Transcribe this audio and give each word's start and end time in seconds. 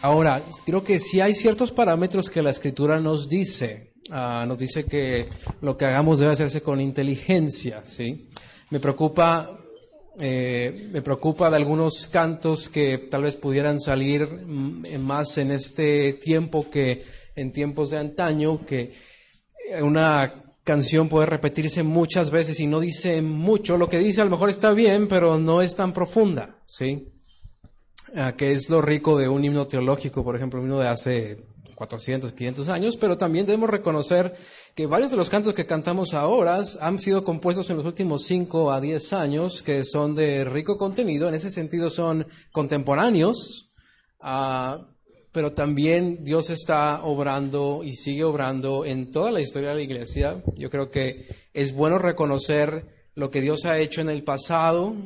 Ahora, 0.00 0.40
creo 0.64 0.84
que 0.84 1.00
sí 1.00 1.20
hay 1.20 1.34
ciertos 1.34 1.72
parámetros 1.72 2.30
que 2.30 2.40
la 2.40 2.50
escritura 2.50 3.00
nos 3.00 3.28
dice. 3.28 3.94
Ah, 4.10 4.44
nos 4.46 4.56
dice 4.56 4.84
que 4.84 5.28
lo 5.60 5.76
que 5.76 5.86
hagamos 5.86 6.20
debe 6.20 6.32
hacerse 6.32 6.62
con 6.62 6.80
inteligencia, 6.80 7.82
¿sí? 7.84 8.30
Me 8.70 8.78
preocupa, 8.78 9.58
eh, 10.20 10.88
me 10.92 11.02
preocupa 11.02 11.50
de 11.50 11.56
algunos 11.56 12.06
cantos 12.06 12.68
que 12.68 13.08
tal 13.10 13.22
vez 13.22 13.34
pudieran 13.34 13.80
salir 13.80 14.26
mm, 14.26 14.98
más 15.00 15.36
en 15.36 15.50
este 15.50 16.12
tiempo 16.14 16.70
que 16.70 17.04
en 17.34 17.52
tiempos 17.52 17.90
de 17.90 17.98
antaño, 17.98 18.64
que 18.64 18.94
una 19.80 20.32
canción 20.62 21.08
puede 21.08 21.26
repetirse 21.26 21.82
muchas 21.82 22.30
veces 22.30 22.60
y 22.60 22.68
no 22.68 22.78
dice 22.78 23.20
mucho. 23.20 23.76
Lo 23.76 23.88
que 23.88 23.98
dice 23.98 24.20
a 24.20 24.24
lo 24.24 24.30
mejor 24.30 24.50
está 24.50 24.72
bien, 24.72 25.08
pero 25.08 25.38
no 25.38 25.60
es 25.60 25.74
tan 25.74 25.92
profunda, 25.92 26.60
¿sí? 26.64 27.17
Ah, 28.16 28.34
que 28.36 28.52
es 28.52 28.68
lo 28.70 28.80
rico 28.80 29.18
de 29.18 29.28
un 29.28 29.44
himno 29.44 29.66
teológico, 29.66 30.24
por 30.24 30.34
ejemplo, 30.36 30.60
un 30.60 30.66
himno 30.66 30.80
de 30.80 30.88
hace 30.88 31.44
400, 31.74 32.32
500 32.32 32.68
años, 32.68 32.96
pero 32.96 33.18
también 33.18 33.46
debemos 33.46 33.70
reconocer 33.70 34.34
que 34.74 34.86
varios 34.86 35.10
de 35.10 35.16
los 35.16 35.28
cantos 35.28 35.54
que 35.54 35.66
cantamos 35.66 36.14
ahora 36.14 36.60
han 36.80 36.98
sido 36.98 37.22
compuestos 37.22 37.68
en 37.70 37.76
los 37.76 37.86
últimos 37.86 38.24
5 38.24 38.72
a 38.72 38.80
10 38.80 39.12
años, 39.12 39.62
que 39.62 39.84
son 39.84 40.14
de 40.14 40.44
rico 40.44 40.78
contenido, 40.78 41.28
en 41.28 41.34
ese 41.34 41.50
sentido 41.50 41.90
son 41.90 42.26
contemporáneos, 42.50 43.72
uh, 44.20 44.82
pero 45.30 45.52
también 45.52 46.24
Dios 46.24 46.50
está 46.50 47.04
obrando 47.04 47.82
y 47.84 47.94
sigue 47.94 48.24
obrando 48.24 48.84
en 48.84 49.12
toda 49.12 49.30
la 49.30 49.40
historia 49.40 49.68
de 49.68 49.76
la 49.76 49.82
iglesia. 49.82 50.42
Yo 50.56 50.70
creo 50.70 50.90
que 50.90 51.28
es 51.52 51.72
bueno 51.72 51.98
reconocer 51.98 53.10
lo 53.14 53.30
que 53.30 53.40
Dios 53.40 53.64
ha 53.66 53.78
hecho 53.78 54.00
en 54.00 54.08
el 54.08 54.24
pasado, 54.24 54.96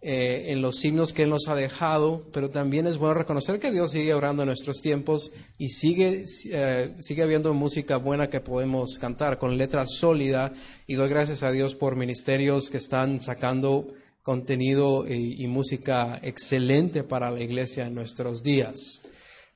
eh, 0.00 0.52
en 0.52 0.62
los 0.62 0.76
signos 0.76 1.12
que 1.12 1.24
Él 1.24 1.30
nos 1.30 1.48
ha 1.48 1.56
dejado, 1.56 2.24
pero 2.32 2.50
también 2.50 2.86
es 2.86 2.98
bueno 2.98 3.14
reconocer 3.14 3.58
que 3.58 3.72
Dios 3.72 3.90
sigue 3.90 4.14
orando 4.14 4.42
en 4.42 4.46
nuestros 4.46 4.80
tiempos 4.80 5.32
y 5.58 5.70
sigue, 5.70 6.24
eh, 6.52 6.94
sigue 7.00 7.22
habiendo 7.24 7.52
música 7.52 7.96
buena 7.96 8.30
que 8.30 8.40
podemos 8.40 8.96
cantar 9.00 9.38
con 9.38 9.58
letra 9.58 9.86
sólida 9.86 10.52
y 10.86 10.94
doy 10.94 11.08
gracias 11.08 11.42
a 11.42 11.50
Dios 11.50 11.74
por 11.74 11.96
ministerios 11.96 12.70
que 12.70 12.76
están 12.76 13.20
sacando 13.20 13.88
contenido 14.22 15.04
y, 15.08 15.44
música 15.48 16.20
excelente 16.22 17.02
para 17.02 17.32
la 17.32 17.40
iglesia 17.40 17.88
en 17.88 17.94
nuestros 17.94 18.44
días. 18.44 19.02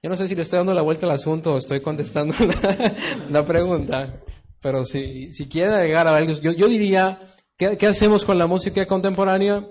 Yo 0.02 0.10
no 0.10 0.16
sé 0.16 0.26
si 0.26 0.34
le 0.34 0.42
estoy 0.42 0.56
dando 0.56 0.74
la 0.74 0.82
vuelta 0.82 1.06
al 1.06 1.12
asunto 1.12 1.54
o 1.54 1.58
estoy 1.58 1.80
contestando 1.80 2.34
la, 3.30 3.46
pregunta, 3.46 4.22
pero 4.60 4.84
si, 4.86 5.32
si 5.32 5.46
quiere 5.46 5.74
agregar 5.74 6.08
algo, 6.08 6.32
yo, 6.32 6.50
yo 6.50 6.66
diría, 6.66 7.20
¿qué, 7.56 7.76
¿qué 7.76 7.86
hacemos 7.86 8.24
con 8.24 8.38
la 8.38 8.48
música 8.48 8.84
contemporánea? 8.86 9.68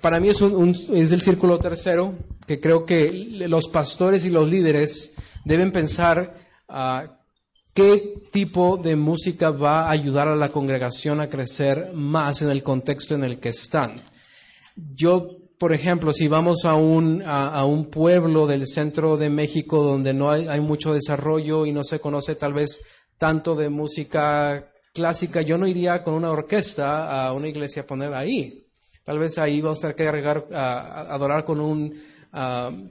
Para 0.00 0.20
mí 0.20 0.30
es, 0.30 0.40
un, 0.40 0.70
es 0.94 1.12
el 1.12 1.20
círculo 1.20 1.58
tercero, 1.58 2.14
que 2.46 2.60
creo 2.60 2.86
que 2.86 3.12
los 3.12 3.68
pastores 3.68 4.24
y 4.24 4.30
los 4.30 4.48
líderes 4.48 5.14
deben 5.44 5.70
pensar 5.70 6.34
uh, 6.68 7.08
qué 7.74 8.14
tipo 8.32 8.78
de 8.78 8.96
música 8.96 9.50
va 9.50 9.86
a 9.86 9.90
ayudar 9.90 10.28
a 10.28 10.36
la 10.36 10.48
congregación 10.48 11.20
a 11.20 11.28
crecer 11.28 11.92
más 11.92 12.42
en 12.42 12.50
el 12.50 12.62
contexto 12.62 13.14
en 13.14 13.24
el 13.24 13.38
que 13.38 13.50
están. 13.50 14.00
Yo, 14.76 15.28
por 15.58 15.74
ejemplo, 15.74 16.12
si 16.12 16.26
vamos 16.26 16.64
a 16.64 16.74
un, 16.74 17.22
a, 17.26 17.64
un 17.66 17.90
pueblo 17.90 18.46
del 18.46 18.66
centro 18.66 19.18
de 19.18 19.28
México 19.28 19.82
donde 19.82 20.14
no 20.14 20.30
hay, 20.30 20.48
hay 20.48 20.60
mucho 20.60 20.94
desarrollo 20.94 21.66
y 21.66 21.72
no 21.72 21.84
se 21.84 22.00
conoce 22.00 22.34
tal 22.34 22.54
vez 22.54 22.80
tanto 23.18 23.54
de 23.54 23.68
música 23.68 24.72
clásica, 24.94 25.42
yo 25.42 25.58
no 25.58 25.66
iría 25.66 26.02
con 26.02 26.14
una 26.14 26.30
orquesta 26.30 27.26
a 27.26 27.32
una 27.32 27.48
iglesia 27.48 27.82
a 27.82 27.86
poner 27.86 28.12
ahí 28.14 28.61
Tal 29.04 29.18
vez 29.18 29.38
ahí 29.38 29.60
vamos 29.60 29.78
a 29.78 29.80
tener 29.82 29.96
que 29.96 30.08
agregar, 30.08 30.44
adorar 30.52 31.44
con, 31.44 31.60
un, 31.60 31.92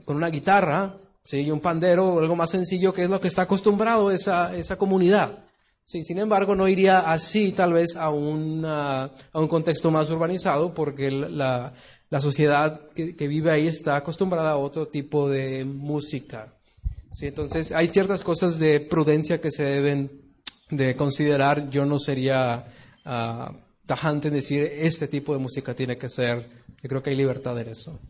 con 0.04 0.16
una 0.16 0.28
guitarra, 0.28 0.94
¿sí? 1.22 1.40
y 1.40 1.50
un 1.50 1.60
pandero, 1.60 2.18
algo 2.18 2.36
más 2.36 2.50
sencillo, 2.50 2.92
que 2.92 3.04
es 3.04 3.10
lo 3.10 3.20
que 3.20 3.28
está 3.28 3.42
acostumbrado 3.42 4.10
esa, 4.10 4.54
esa 4.54 4.76
comunidad. 4.76 5.38
Sí, 5.84 6.04
sin 6.04 6.18
embargo, 6.18 6.54
no 6.54 6.68
iría 6.68 7.12
así 7.12 7.52
tal 7.52 7.72
vez 7.72 7.96
a, 7.96 8.04
a 8.04 8.10
un 8.10 9.48
contexto 9.48 9.90
más 9.90 10.10
urbanizado, 10.10 10.74
porque 10.74 11.10
la, 11.10 11.72
la 12.08 12.20
sociedad 12.20 12.80
que, 12.94 13.16
que, 13.16 13.26
vive 13.26 13.50
ahí 13.50 13.66
está 13.66 13.96
acostumbrada 13.96 14.52
a 14.52 14.56
otro 14.58 14.88
tipo 14.88 15.28
de 15.28 15.64
música. 15.64 16.52
¿sí? 17.10 17.26
Entonces, 17.26 17.72
hay 17.72 17.88
ciertas 17.88 18.22
cosas 18.22 18.58
de 18.58 18.80
prudencia 18.80 19.40
que 19.40 19.50
se 19.50 19.64
deben 19.64 20.22
de 20.70 20.94
considerar. 20.94 21.70
Yo 21.70 21.84
no 21.84 21.98
sería 21.98 22.64
uh, 23.06 23.52
tajante 23.86 24.28
en 24.28 24.34
decir 24.34 24.68
este 24.72 25.08
tipo 25.08 25.32
de 25.32 25.38
música 25.38 25.74
tiene 25.74 25.96
que 25.96 26.08
ser. 26.08 26.48
Yo 26.82 26.88
creo 26.88 27.02
que 27.02 27.10
hay 27.10 27.16
libertad 27.16 27.58
en 27.60 27.68
eso. 27.68 28.00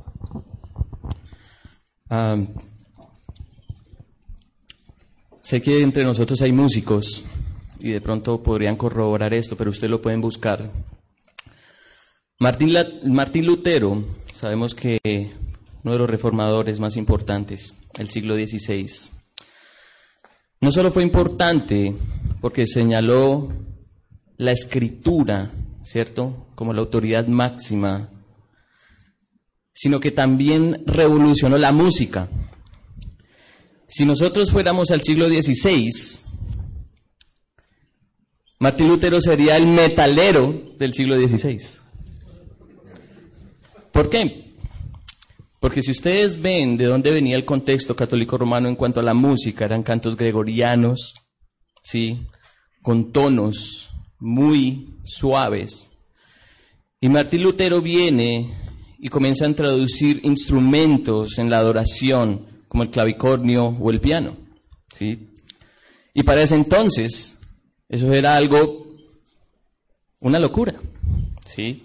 sé 5.41 5.63
que 5.63 5.83
entre 5.83 6.05
nosotros 6.05 6.41
hay 6.43 6.53
músicos 6.53 7.25
y 7.81 7.91
de 7.91 8.01
pronto 8.01 8.43
podrían 8.43 8.77
corroborar 8.77 9.33
esto, 9.35 9.57
pero 9.57 9.71
ustedes 9.71 9.91
lo 9.91 10.03
pueden 10.03 10.21
buscar. 10.21 10.71
Martín, 12.39 12.75
Martín 13.05 13.47
Lutero, 13.47 14.05
sabemos 14.33 14.75
que 14.75 14.99
uno 15.83 15.93
de 15.93 15.99
los 15.99 16.11
reformadores 16.11 16.81
más 16.81 16.97
importantes 16.97 17.75
del 17.97 18.09
siglo 18.09 18.35
XVI, 18.35 18.87
no 20.61 20.71
solo 20.71 20.93
fue 20.93 21.03
importante 21.03 21.95
porque 22.41 22.67
señaló 22.67 23.49
la 24.37 24.53
escritura 24.53 25.53
¿cierto? 25.85 26.47
Como 26.55 26.73
la 26.73 26.81
autoridad 26.81 27.27
máxima, 27.27 28.09
sino 29.73 30.01
que 30.01 30.11
también 30.11 30.83
revolucionó 30.87 31.59
la 31.59 31.73
música. 31.73 32.29
Si 33.89 34.05
nosotros 34.05 34.51
fuéramos 34.51 34.91
al 34.91 35.03
siglo 35.03 35.29
XVI, 35.29 35.91
Martín 38.59 38.89
Lutero 38.89 39.21
sería 39.21 39.57
el 39.57 39.67
metalero 39.67 40.75
del 40.79 40.95
siglo 40.95 41.17
XVI. 41.17 41.59
¿Por 43.91 44.09
qué? 44.09 44.55
Porque 45.61 45.83
si 45.83 45.91
ustedes 45.91 46.41
ven 46.41 46.77
de 46.77 46.87
dónde 46.87 47.11
venía 47.11 47.37
el 47.37 47.45
contexto 47.45 47.95
católico 47.95 48.39
romano 48.39 48.69
en 48.69 48.77
cuanto 48.77 49.01
a 49.01 49.03
la 49.03 49.15
música, 49.15 49.65
eran 49.65 49.83
cantos 49.83 50.17
gregorianos, 50.17 51.15
¿sí? 51.83 52.27
Con 52.83 53.13
tonos 53.13 53.92
muy 54.23 54.95
suaves. 55.05 55.91
Y 57.01 57.09
Martín 57.09 57.43
Lutero 57.43 57.83
viene 57.83 58.55
y 58.99 59.09
comienza 59.09 59.45
a 59.45 59.49
introducir 59.49 60.21
instrumentos 60.23 61.39
en 61.39 61.51
la 61.51 61.59
adoración, 61.59 62.47
como 62.69 62.85
el 62.85 62.91
clavicornio 62.91 63.67
o 63.67 63.91
el 63.91 64.01
piano. 64.01 64.37
¿sí? 64.97 65.29
Y 66.15 66.23
para 66.23 66.43
ese 66.43 66.55
entonces, 66.55 67.37
eso 67.89 68.13
era 68.13 68.37
algo, 68.37 68.95
una 70.21 70.39
locura. 70.39 70.75
¿sí? 71.45 71.83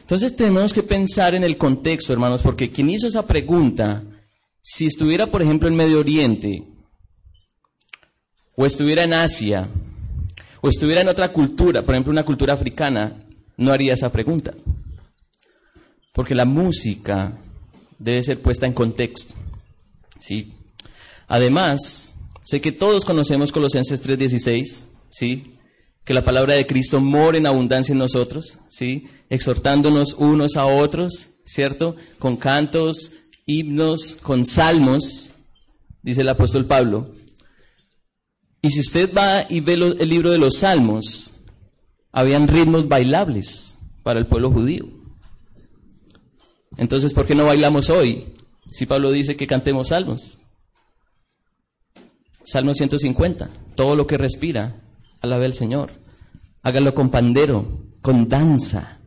Entonces 0.00 0.34
tenemos 0.34 0.72
que 0.72 0.82
pensar 0.82 1.34
en 1.34 1.44
el 1.44 1.58
contexto, 1.58 2.14
hermanos, 2.14 2.40
porque 2.40 2.70
quien 2.70 2.88
hizo 2.88 3.06
esa 3.06 3.26
pregunta, 3.26 4.02
si 4.62 4.86
estuviera, 4.86 5.26
por 5.26 5.42
ejemplo, 5.42 5.68
en 5.68 5.76
Medio 5.76 6.00
Oriente, 6.00 6.64
o 8.56 8.64
estuviera 8.64 9.04
en 9.04 9.12
Asia, 9.12 9.68
o 10.60 10.68
estuviera 10.68 11.00
en 11.00 11.08
otra 11.08 11.32
cultura, 11.32 11.82
por 11.82 11.94
ejemplo 11.94 12.12
una 12.12 12.24
cultura 12.24 12.54
africana, 12.54 13.16
no 13.56 13.72
haría 13.72 13.94
esa 13.94 14.10
pregunta. 14.10 14.54
Porque 16.12 16.34
la 16.34 16.44
música 16.44 17.38
debe 17.98 18.22
ser 18.22 18.40
puesta 18.40 18.66
en 18.66 18.72
contexto. 18.72 19.34
¿sí? 20.18 20.52
Además, 21.28 22.14
sé 22.42 22.60
que 22.60 22.72
todos 22.72 23.04
conocemos 23.04 23.52
Colosenses 23.52 24.02
3:16, 24.02 24.86
¿sí? 25.10 25.56
que 26.04 26.14
la 26.14 26.24
palabra 26.24 26.56
de 26.56 26.66
Cristo 26.66 27.00
mora 27.00 27.38
en 27.38 27.46
abundancia 27.46 27.92
en 27.92 27.98
nosotros, 27.98 28.58
¿sí? 28.68 29.06
exhortándonos 29.28 30.14
unos 30.14 30.56
a 30.56 30.66
otros, 30.66 31.28
¿cierto? 31.44 31.94
Con 32.18 32.36
cantos, 32.36 33.12
himnos, 33.46 34.16
con 34.22 34.46
salmos, 34.46 35.30
dice 36.02 36.22
el 36.22 36.28
apóstol 36.28 36.66
Pablo. 36.66 37.14
Y 38.62 38.70
si 38.70 38.80
usted 38.80 39.12
va 39.14 39.46
y 39.48 39.60
ve 39.60 39.74
el 39.74 40.08
libro 40.08 40.30
de 40.30 40.38
los 40.38 40.58
Salmos, 40.58 41.30
habían 42.12 42.48
ritmos 42.48 42.88
bailables 42.88 43.78
para 44.02 44.20
el 44.20 44.26
pueblo 44.26 44.50
judío. 44.50 44.86
Entonces, 46.76 47.14
¿por 47.14 47.26
qué 47.26 47.34
no 47.34 47.44
bailamos 47.44 47.90
hoy? 47.90 48.34
Si 48.70 48.86
Pablo 48.86 49.10
dice 49.10 49.36
que 49.36 49.46
cantemos 49.46 49.88
salmos. 49.88 50.38
Salmo 52.44 52.74
150. 52.74 53.50
Todo 53.74 53.96
lo 53.96 54.06
que 54.06 54.18
respira, 54.18 54.80
alabe 55.20 55.46
al 55.46 55.54
Señor. 55.54 55.92
Hágalo 56.62 56.94
con 56.94 57.10
pandero, 57.10 57.86
con 58.00 58.28
danza. 58.28 59.00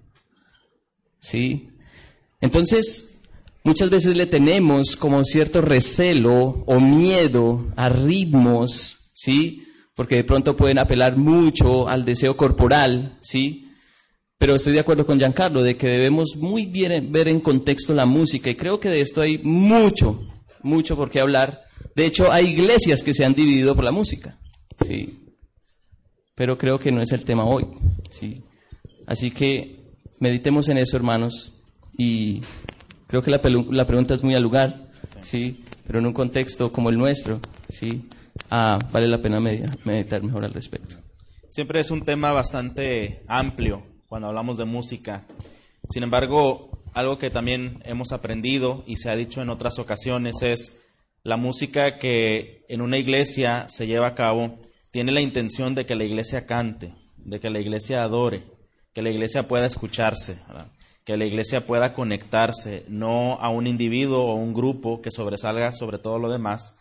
¿Sí? 1.20 1.70
Entonces, 2.42 3.22
muchas 3.64 3.90
veces 3.90 4.18
le 4.18 4.26
tenemos 4.26 4.96
como 4.96 5.24
cierto 5.24 5.62
recelo 5.62 6.64
o 6.68 6.80
miedo 6.80 7.72
a 7.78 7.90
ritmos 7.90 9.03
¿sí? 9.24 9.64
Porque 9.96 10.16
de 10.16 10.24
pronto 10.24 10.58
pueden 10.58 10.80
apelar 10.80 11.16
mucho 11.16 11.88
al 11.88 12.04
deseo 12.04 12.36
corporal, 12.36 13.18
¿sí? 13.22 13.70
Pero 14.38 14.56
estoy 14.56 14.74
de 14.74 14.80
acuerdo 14.80 15.06
con 15.06 15.18
Giancarlo 15.18 15.64
de 15.64 15.78
que 15.78 15.88
debemos 15.88 16.36
muy 16.36 16.66
bien 16.66 17.12
ver 17.12 17.30
en 17.30 17.40
contexto 17.40 17.94
la 17.94 18.06
música 18.06 18.50
y 18.50 18.56
creo 18.56 18.80
que 18.80 18.90
de 18.90 19.00
esto 19.00 19.22
hay 19.22 19.38
mucho, 19.38 20.20
mucho 20.62 20.98
por 20.98 21.10
qué 21.10 21.22
hablar 21.22 21.62
De 21.96 22.06
hecho, 22.06 22.32
hay 22.32 22.48
iglesias 22.48 23.04
que 23.04 23.14
se 23.14 23.24
han 23.24 23.34
dividido 23.36 23.76
por 23.76 23.84
la 23.84 23.92
música. 23.92 24.40
Sí. 24.86 25.20
Pero 26.36 26.58
creo 26.58 26.80
que 26.80 26.92
no 26.92 27.02
es 27.02 27.12
el 27.12 27.24
tema 27.24 27.46
hoy. 27.46 27.68
Sí. 28.10 28.42
Así 29.06 29.30
que 29.30 29.78
meditemos 30.20 30.70
en 30.70 30.80
eso, 30.80 30.98
hermanos. 30.98 31.62
Y 31.98 32.42
creo 33.08 33.22
que 33.22 33.30
la, 33.30 33.40
la 33.70 33.86
pregunta 33.86 34.16
es 34.16 34.24
muy 34.24 34.34
al 34.34 34.42
lugar. 34.42 34.92
Sí. 35.22 35.64
Pero 35.86 36.00
en 36.00 36.08
un 36.08 36.14
contexto 36.14 36.72
como 36.72 36.90
el 36.90 36.98
nuestro. 36.98 37.40
Sí. 37.70 38.08
Ah, 38.50 38.80
vale 38.92 39.08
la 39.08 39.22
pena 39.22 39.40
meditar 39.40 40.24
mejor 40.24 40.46
al 40.46 40.54
respecto. 40.54 40.96
Siempre 41.50 41.80
es 41.80 41.92
un 41.92 42.04
tema 42.04 42.32
bastante 42.32 43.24
amplio 43.28 43.84
cuando 44.08 44.28
hablamos 44.28 44.58
de 44.58 44.66
música. 44.66 45.26
Sin 45.88 46.04
embargo, 46.04 46.84
algo 46.94 47.18
que 47.18 47.30
también 47.30 47.82
hemos 47.86 48.12
aprendido 48.12 48.84
y 48.88 48.96
se 48.98 49.10
ha 49.10 49.16
dicho 49.16 49.42
en 49.42 49.50
otras 49.50 49.80
ocasiones 49.80 50.42
es 50.42 50.82
la 51.24 51.38
música 51.38 51.98
que 51.98 52.66
en 52.70 52.82
una 52.82 52.98
iglesia 52.98 53.66
se 53.68 53.88
lleva 53.88 54.08
a 54.08 54.16
cabo 54.16 54.60
tiene 54.94 55.12
la 55.12 55.22
intención 55.22 55.74
de 55.74 55.88
que 55.88 55.96
la 55.96 56.04
iglesia 56.04 56.46
cante, 56.46 56.94
de 57.18 57.40
que 57.40 57.50
la 57.50 57.60
iglesia 57.60 58.04
adore, 58.04 58.44
que 58.94 59.02
la 59.02 59.10
iglesia 59.10 59.48
pueda 59.48 59.66
escucharse, 59.66 60.38
que 61.04 61.18
la 61.18 61.26
iglesia 61.26 61.66
pueda 61.66 61.96
conectarse, 61.96 62.86
no 62.90 63.40
a 63.42 63.50
un 63.50 63.66
individuo 63.66 64.24
o 64.24 64.36
un 64.36 64.54
grupo 64.54 65.02
que 65.02 65.10
sobresalga 65.10 65.72
sobre 65.72 65.98
todo 65.98 66.20
lo 66.20 66.30
demás. 66.30 66.78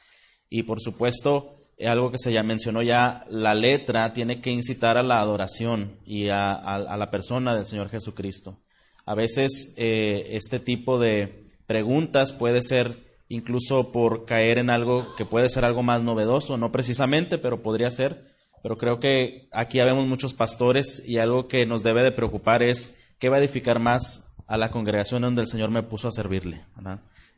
Y 0.55 0.65
por 0.65 0.83
supuesto, 0.83 1.57
algo 1.83 2.11
que 2.11 2.19
se 2.19 2.31
ya 2.31 2.43
mencionó 2.43 2.83
ya, 2.83 3.25
la 3.31 3.55
letra 3.55 4.13
tiene 4.13 4.43
que 4.43 4.51
incitar 4.51 4.99
a 4.99 5.03
la 5.03 5.19
adoración 5.19 5.97
y 6.05 6.29
a 6.29 6.97
la 6.99 7.11
persona 7.11 7.57
del 7.57 7.65
Señor 7.65 7.89
Jesucristo. 7.89 8.59
A 9.07 9.15
veces 9.15 9.75
eh, 9.79 10.27
este 10.33 10.61
tipo 10.61 11.01
de 11.01 11.49
preguntas 11.67 12.35
puede 12.35 12.61
ser 12.61 12.99
incluso 13.29 13.93
por 13.93 14.27
caer 14.27 14.59
en 14.59 14.69
algo 14.69 15.17
que 15.17 15.25
puede 15.25 15.49
ser 15.49 15.65
algo 15.65 15.83
más 15.83 16.03
novedoso, 16.03 16.59
no 16.59 16.71
precisamente, 16.71 17.39
pero 17.39 17.63
podría 17.63 17.91
ser. 17.91 18.31
Pero 18.63 18.77
creo 18.77 19.01
que 19.01 19.49
aquí 19.53 19.81
habemos 19.81 20.07
muchos 20.07 20.35
pastores 20.35 21.03
y 21.09 21.17
algo 21.17 21.49
que 21.49 21.65
nos 21.65 21.83
debe 21.83 22.03
de 22.03 22.13
preocupar 22.13 22.63
es 22.63 23.01
qué 23.19 23.31
va 23.31 23.37
a 23.37 23.41
edificar 23.41 23.79
más 23.79 24.37
a 24.47 24.59
la 24.59 24.71
congregación 24.71 25.23
donde 25.23 25.41
el 25.41 25.49
Señor 25.49 25.71
me 25.71 25.83
puso 25.83 26.09
a 26.09 26.13
servirle. 26.13 26.61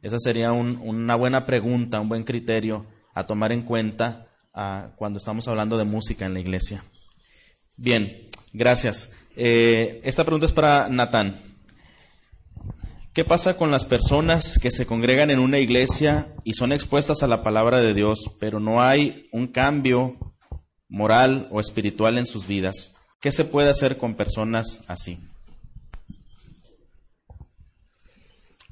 Esa 0.03 0.19
sería 0.19 0.51
una 0.51 1.15
buena 1.15 1.47
pregunta, 1.47 2.01
un 2.01 2.09
buen 2.09 2.25
criterio 2.25 2.87
a 3.15 3.27
tomar 3.27 3.53
en 3.53 3.63
cuenta 3.63 4.27
ah, 4.53 4.91
cuando 4.97 5.19
estamos 5.19 5.47
hablando 5.49 5.79
de 5.79 5.85
música 5.85 6.27
en 6.27 6.35
la 6.35 6.41
iglesia. 6.41 6.85
Bien, 7.77 8.29
gracias. 8.53 9.13
Eh, 9.37 10.01
esta 10.05 10.25
pregunta 10.25 10.47
es 10.47 10.53
para 10.53 10.89
Natán. 10.89 11.37
¿Qué 13.13 13.25
pasa 13.25 13.57
con 13.57 13.71
las 13.71 13.85
personas 13.85 14.59
que 14.59 14.73
se 14.73 14.87
congregan 14.87 15.31
en 15.31 15.39
una 15.39 15.61
iglesia 15.61 16.35
y 16.43 16.55
son 16.55 16.73
expuestas 16.73 17.23
a 17.23 17.29
la 17.29 17.45
palabra 17.45 17.81
de 17.81 17.95
Dios, 17.95 18.19
pero 18.41 18.59
no 18.59 18.83
hay 18.83 19.29
un 19.31 19.47
cambio 19.47 20.17
moral 20.89 21.49
o 21.53 21.61
espiritual 21.61 22.19
en 22.19 22.27
sus 22.27 22.49
vidas? 22.49 22.97
¿Qué 23.21 23.31
se 23.31 23.45
puede 23.45 23.71
hacer 23.71 23.99
con 23.99 24.17
personas 24.17 24.85
así? 24.89 25.19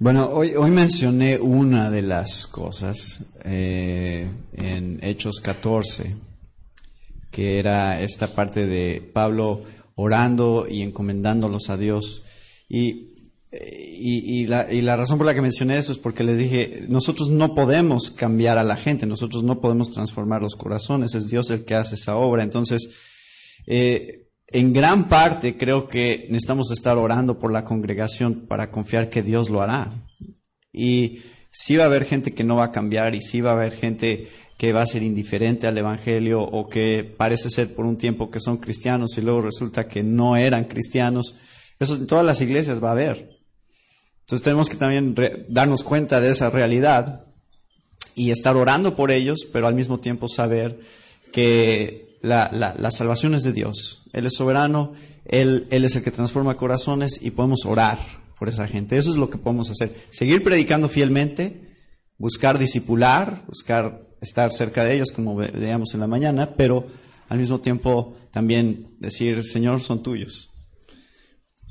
Bueno, 0.02 0.30
hoy, 0.32 0.56
hoy 0.56 0.72
mencioné 0.72 1.38
una 1.38 1.88
de 1.88 2.02
las 2.02 2.48
cosas 2.48 3.24
eh, 3.44 4.28
en 4.52 4.98
Hechos 5.00 5.38
14, 5.40 6.16
que 7.30 7.60
era 7.60 8.02
esta 8.02 8.26
parte 8.26 8.66
de 8.66 9.00
Pablo 9.00 9.62
orando 9.94 10.66
y 10.68 10.82
encomendándolos 10.82 11.70
a 11.70 11.76
Dios. 11.76 12.24
Y 12.68 13.12
y, 13.52 14.46
la, 14.46 14.72
y, 14.72 14.82
la, 14.82 14.96
razón 14.96 15.18
por 15.18 15.26
la 15.26 15.36
que 15.36 15.40
mencioné 15.40 15.76
eso 15.76 15.92
es 15.92 15.98
porque 15.98 16.24
les 16.24 16.36
dije, 16.36 16.84
nosotros 16.88 17.30
no 17.30 17.54
podemos 17.54 18.10
cambiar 18.10 18.58
a 18.58 18.64
la 18.64 18.74
gente, 18.74 19.06
nosotros 19.06 19.44
no 19.44 19.60
podemos 19.60 19.92
transformar 19.92 20.42
los 20.42 20.56
corazones, 20.56 21.14
es 21.14 21.28
Dios 21.28 21.48
el 21.50 21.64
que 21.64 21.76
hace 21.76 21.94
esa 21.94 22.16
obra. 22.16 22.42
Entonces, 22.42 22.90
eh, 23.68 24.21
en 24.52 24.72
gran 24.72 25.08
parte 25.08 25.56
creo 25.56 25.88
que 25.88 26.26
necesitamos 26.28 26.70
estar 26.70 26.96
orando 26.96 27.38
por 27.38 27.52
la 27.52 27.64
congregación 27.64 28.46
para 28.46 28.70
confiar 28.70 29.10
que 29.10 29.22
Dios 29.22 29.50
lo 29.50 29.62
hará. 29.62 29.92
Y 30.72 31.20
sí 31.50 31.76
va 31.76 31.84
a 31.84 31.86
haber 31.86 32.04
gente 32.04 32.34
que 32.34 32.44
no 32.44 32.56
va 32.56 32.64
a 32.64 32.72
cambiar 32.72 33.14
y 33.14 33.22
sí 33.22 33.40
va 33.40 33.50
a 33.50 33.54
haber 33.54 33.72
gente 33.72 34.28
que 34.58 34.72
va 34.72 34.82
a 34.82 34.86
ser 34.86 35.02
indiferente 35.02 35.66
al 35.66 35.76
Evangelio 35.76 36.40
o 36.40 36.68
que 36.68 37.14
parece 37.16 37.50
ser 37.50 37.74
por 37.74 37.84
un 37.84 37.96
tiempo 37.96 38.30
que 38.30 38.40
son 38.40 38.58
cristianos 38.58 39.16
y 39.18 39.22
luego 39.22 39.42
resulta 39.42 39.88
que 39.88 40.02
no 40.02 40.36
eran 40.36 40.64
cristianos. 40.64 41.36
Eso 41.78 41.96
en 41.96 42.06
todas 42.06 42.24
las 42.24 42.40
iglesias 42.40 42.82
va 42.82 42.88
a 42.88 42.92
haber. 42.92 43.40
Entonces 44.20 44.44
tenemos 44.44 44.68
que 44.68 44.76
también 44.76 45.14
darnos 45.48 45.82
cuenta 45.82 46.20
de 46.20 46.30
esa 46.30 46.48
realidad 46.48 47.26
y 48.14 48.30
estar 48.30 48.56
orando 48.56 48.94
por 48.94 49.10
ellos, 49.10 49.48
pero 49.52 49.66
al 49.66 49.74
mismo 49.74 49.98
tiempo 49.98 50.28
saber 50.28 50.78
que 51.32 52.11
la, 52.22 52.90
salvación 52.90 53.34
es 53.34 53.42
de 53.42 53.52
Dios. 53.52 54.04
Él 54.12 54.26
es 54.26 54.34
soberano, 54.34 54.94
él, 55.24 55.66
es 55.70 55.96
el 55.96 56.02
que 56.02 56.10
transforma 56.10 56.56
corazones 56.56 57.18
y 57.20 57.30
podemos 57.30 57.64
orar 57.66 57.98
por 58.38 58.48
esa 58.48 58.66
gente. 58.66 58.96
Eso 58.96 59.10
es 59.10 59.16
lo 59.16 59.30
que 59.30 59.38
podemos 59.38 59.70
hacer. 59.70 59.94
Seguir 60.10 60.42
predicando 60.42 60.88
fielmente, 60.88 61.76
buscar 62.18 62.58
discipular, 62.58 63.44
buscar 63.46 64.08
estar 64.20 64.52
cerca 64.52 64.84
de 64.84 64.94
ellos, 64.94 65.10
como 65.12 65.36
veíamos 65.36 65.94
en 65.94 66.00
la 66.00 66.06
mañana, 66.06 66.50
pero 66.56 66.86
al 67.28 67.38
mismo 67.38 67.60
tiempo 67.60 68.16
también 68.30 68.96
decir, 69.00 69.42
Señor, 69.42 69.80
son 69.80 70.02
tuyos. 70.02 70.50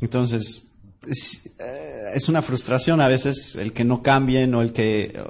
Entonces, 0.01 0.71
eh, 1.07 2.12
es, 2.13 2.30
una 2.30 2.42
frustración 2.42 3.01
a 3.01 3.07
veces 3.07 3.56
el 3.56 3.74
que 3.74 3.83
no 3.83 4.04
cambien 4.04 4.54
o 4.54 4.62
el 4.62 4.74
que 4.74 5.13
eh, 5.15 5.24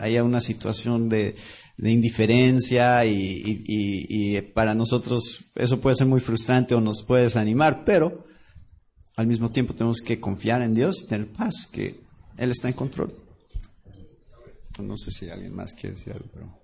haya 0.00 0.22
una 0.24 0.40
situación 0.40 1.08
de, 1.08 1.34
indiferencia 1.90 3.04
y, 3.04 4.40
para 4.54 4.74
nosotros 4.74 5.50
eso 5.54 5.80
puede 5.80 5.96
ser 5.96 6.06
muy 6.06 6.20
frustrante 6.20 6.74
o 6.74 6.80
nos 6.80 7.02
puede 7.02 7.24
desanimar, 7.24 7.84
pero 7.84 8.24
al 9.16 9.26
mismo 9.26 9.50
tiempo 9.50 9.74
tenemos 9.74 9.98
que 10.00 10.20
confiar 10.20 10.62
en 10.62 10.72
Dios 10.72 11.02
y 11.02 11.08
tener 11.08 11.28
paz, 11.28 11.66
que 11.70 12.00
Él 12.36 12.50
está 12.50 12.68
en 12.68 12.74
control. 12.74 13.14
No 14.78 14.96
sé 14.96 15.10
si 15.10 15.28
alguien 15.28 15.54
más 15.54 15.74
quiere 15.74 15.96
decir 15.96 16.12
algo, 16.12 16.26
pero... 16.32 16.62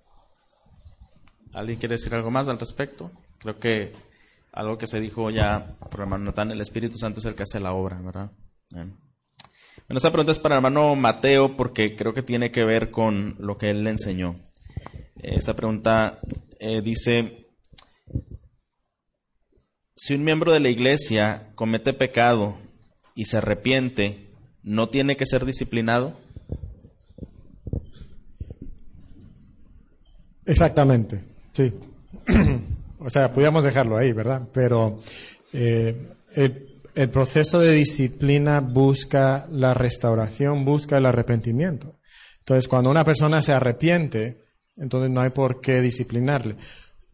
¿Alguien 1.53 1.79
quiere 1.79 1.95
decir 1.95 2.13
algo 2.13 2.31
más 2.31 2.47
al 2.47 2.59
respecto? 2.59 3.11
Creo 3.39 3.59
que 3.59 3.91
algo 4.51 4.77
que 4.77 4.87
se 4.87 4.99
dijo 4.99 5.29
ya 5.29 5.75
por 5.89 6.01
hermano 6.01 6.25
Natán, 6.25 6.51
el 6.51 6.61
Espíritu 6.61 6.97
Santo 6.97 7.19
es 7.19 7.25
el 7.25 7.35
que 7.35 7.43
hace 7.43 7.59
la 7.59 7.71
obra, 7.71 7.99
¿verdad? 8.01 8.31
Bueno, 8.71 8.97
esta 9.89 10.11
pregunta 10.11 10.31
es 10.31 10.39
para 10.39 10.55
el 10.55 10.57
hermano 10.59 10.95
Mateo 10.95 11.55
porque 11.55 11.95
creo 11.95 12.13
que 12.13 12.23
tiene 12.23 12.51
que 12.51 12.63
ver 12.63 12.91
con 12.91 13.35
lo 13.39 13.57
que 13.57 13.69
él 13.69 13.83
le 13.83 13.91
enseñó. 13.91 14.48
Esta 15.21 15.53
pregunta 15.53 16.19
eh, 16.59 16.81
dice, 16.81 17.47
si 19.95 20.13
un 20.13 20.23
miembro 20.23 20.53
de 20.53 20.61
la 20.61 20.69
iglesia 20.69 21.51
comete 21.55 21.93
pecado 21.93 22.57
y 23.15 23.25
se 23.25 23.37
arrepiente, 23.37 24.29
¿no 24.63 24.89
tiene 24.89 25.17
que 25.17 25.25
ser 25.25 25.43
disciplinado? 25.45 26.17
Exactamente, 30.45 31.21
sí. 31.53 31.73
O 33.01 33.09
sea, 33.09 33.31
podríamos 33.31 33.63
dejarlo 33.63 33.95
ahí, 33.95 34.11
¿verdad? 34.11 34.41
Pero 34.51 34.99
eh, 35.53 35.95
el, 36.35 37.09
proceso 37.09 37.61
de 37.61 37.71
disciplina 37.71 38.59
busca 38.59 39.47
la 39.49 39.73
restauración, 39.73 40.65
busca 40.65 40.97
el 40.97 41.05
arrepentimiento. 41.05 41.95
Entonces, 42.39 42.67
cuando 42.67 42.91
una 42.91 43.05
persona 43.05 43.41
se 43.41 43.53
arrepiente, 43.53 44.48
entonces 44.79 45.11
no 45.11 45.21
hay 45.21 45.29
por 45.29 45.61
qué 45.61 45.81
disciplinarle. 45.81 46.55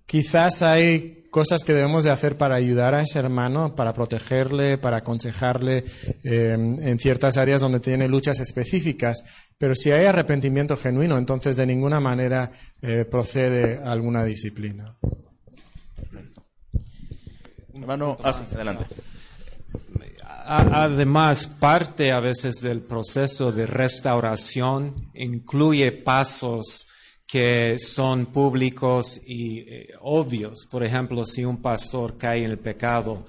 Quizás 0.05 0.61
hay 0.61 1.25
cosas 1.31 1.63
que 1.63 1.73
debemos 1.73 2.03
de 2.03 2.11
hacer 2.11 2.37
para 2.37 2.55
ayudar 2.55 2.93
a 2.93 3.01
ese 3.01 3.19
hermano, 3.19 3.75
para 3.75 3.93
protegerle, 3.93 4.77
para 4.77 4.97
aconsejarle 4.97 5.83
eh, 6.23 6.53
en 6.53 6.99
ciertas 6.99 7.37
áreas 7.37 7.59
donde 7.59 7.81
tiene 7.81 8.07
luchas 8.07 8.39
específicas. 8.39 9.23
Pero 9.57 9.75
si 9.75 9.91
hay 9.91 10.05
arrepentimiento 10.05 10.77
genuino, 10.77 11.17
entonces 11.17 11.57
de 11.57 11.65
ninguna 11.65 11.99
manera 11.99 12.51
eh, 12.81 13.03
procede 13.03 13.81
alguna 13.83 14.23
disciplina. 14.23 14.95
Hermano, 17.73 18.15
adelante. 18.23 18.85
Además, 20.45 21.47
parte 21.47 22.11
a 22.11 22.19
veces 22.19 22.61
del 22.61 22.81
proceso 22.81 23.51
de 23.51 23.65
restauración 23.65 25.09
incluye 25.15 25.91
pasos 25.91 26.87
que 27.27 27.77
son 27.79 28.27
públicos 28.27 29.19
y 29.25 29.59
eh, 29.59 29.89
obvios. 30.01 30.67
Por 30.69 30.83
ejemplo, 30.83 31.25
si 31.25 31.43
un 31.43 31.61
pastor 31.61 32.17
cae 32.17 32.43
en 32.43 32.51
el 32.51 32.59
pecado, 32.59 33.25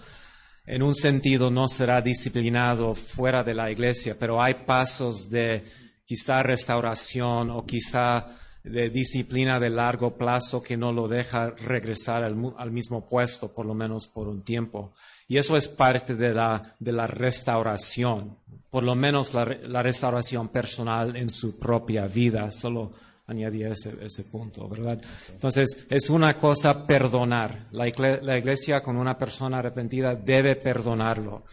en 0.66 0.82
un 0.82 0.94
sentido 0.94 1.50
no 1.50 1.68
será 1.68 2.00
disciplinado 2.00 2.94
fuera 2.94 3.42
de 3.42 3.54
la 3.54 3.70
iglesia, 3.70 4.16
pero 4.18 4.42
hay 4.42 4.54
pasos 4.66 5.30
de 5.30 5.62
quizá 6.04 6.42
restauración 6.42 7.50
o 7.50 7.64
quizá 7.64 8.26
de 8.66 8.90
disciplina 8.90 9.60
de 9.60 9.70
largo 9.70 10.16
plazo 10.16 10.60
que 10.60 10.76
no 10.76 10.92
lo 10.92 11.06
deja 11.06 11.50
regresar 11.50 12.24
al, 12.24 12.72
mismo 12.72 13.08
puesto, 13.08 13.54
por 13.54 13.64
lo 13.64 13.74
menos 13.74 14.08
por 14.08 14.26
un 14.26 14.42
tiempo. 14.42 14.92
Y 15.28 15.36
eso 15.36 15.56
es 15.56 15.68
parte 15.68 16.16
de 16.16 16.34
la, 16.34 16.74
de 16.80 16.92
la 16.92 17.06
restauración, 17.06 18.36
por 18.68 18.82
lo 18.82 18.96
menos 18.96 19.34
la, 19.34 19.82
restauración 19.82 20.48
personal 20.48 21.14
en 21.16 21.30
su 21.30 21.58
propia 21.60 22.08
vida. 22.08 22.50
Solo 22.50 22.92
añadía 23.26 23.68
ese, 23.68 24.24
punto, 24.24 24.68
¿verdad? 24.68 25.00
Entonces, 25.32 25.86
es 25.90 26.10
una 26.10 26.38
cosa 26.38 26.86
perdonar. 26.86 27.66
La, 27.72 27.86
igle- 27.88 28.20
la 28.22 28.38
iglesia 28.38 28.82
con 28.82 28.96
una 28.96 29.18
persona 29.18 29.58
arrepentida 29.58 30.14
debe 30.14 30.56
perdonarlo. 30.56 31.44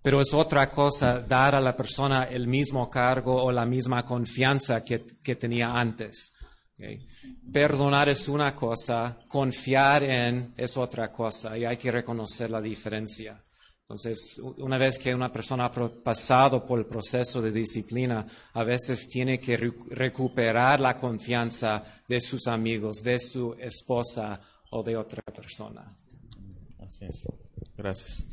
Pero 0.00 0.20
es 0.20 0.32
otra 0.32 0.70
cosa 0.70 1.20
dar 1.20 1.54
a 1.54 1.60
la 1.60 1.76
persona 1.76 2.24
el 2.24 2.48
mismo 2.48 2.88
cargo 2.90 3.42
o 3.42 3.52
la 3.52 3.64
misma 3.64 4.04
confianza 4.04 4.84
que, 4.84 5.04
que 5.22 5.36
tenía 5.36 5.72
antes. 5.72 6.34
Perdonar 7.52 8.08
es 8.08 8.28
una 8.28 8.54
cosa, 8.56 9.18
confiar 9.28 10.02
en 10.02 10.54
es 10.56 10.76
otra 10.76 11.12
cosa 11.12 11.56
y 11.56 11.64
hay 11.64 11.76
que 11.76 11.92
reconocer 11.92 12.50
la 12.50 12.60
diferencia. 12.60 13.40
Entonces, 13.92 14.40
una 14.56 14.78
vez 14.78 14.98
que 14.98 15.14
una 15.14 15.30
persona 15.30 15.66
ha 15.66 15.70
pasado 16.02 16.64
por 16.64 16.78
el 16.78 16.86
proceso 16.86 17.42
de 17.42 17.52
disciplina, 17.52 18.26
a 18.54 18.64
veces 18.64 19.06
tiene 19.06 19.38
que 19.38 19.60
recu- 19.60 19.86
recuperar 19.90 20.80
la 20.80 20.96
confianza 20.98 21.82
de 22.08 22.18
sus 22.18 22.46
amigos, 22.46 23.02
de 23.04 23.18
su 23.20 23.52
esposa 23.60 24.40
o 24.70 24.82
de 24.82 24.96
otra 24.96 25.20
persona. 25.22 25.94
Así 26.78 27.04
es. 27.04 27.26
Gracias. 27.76 28.26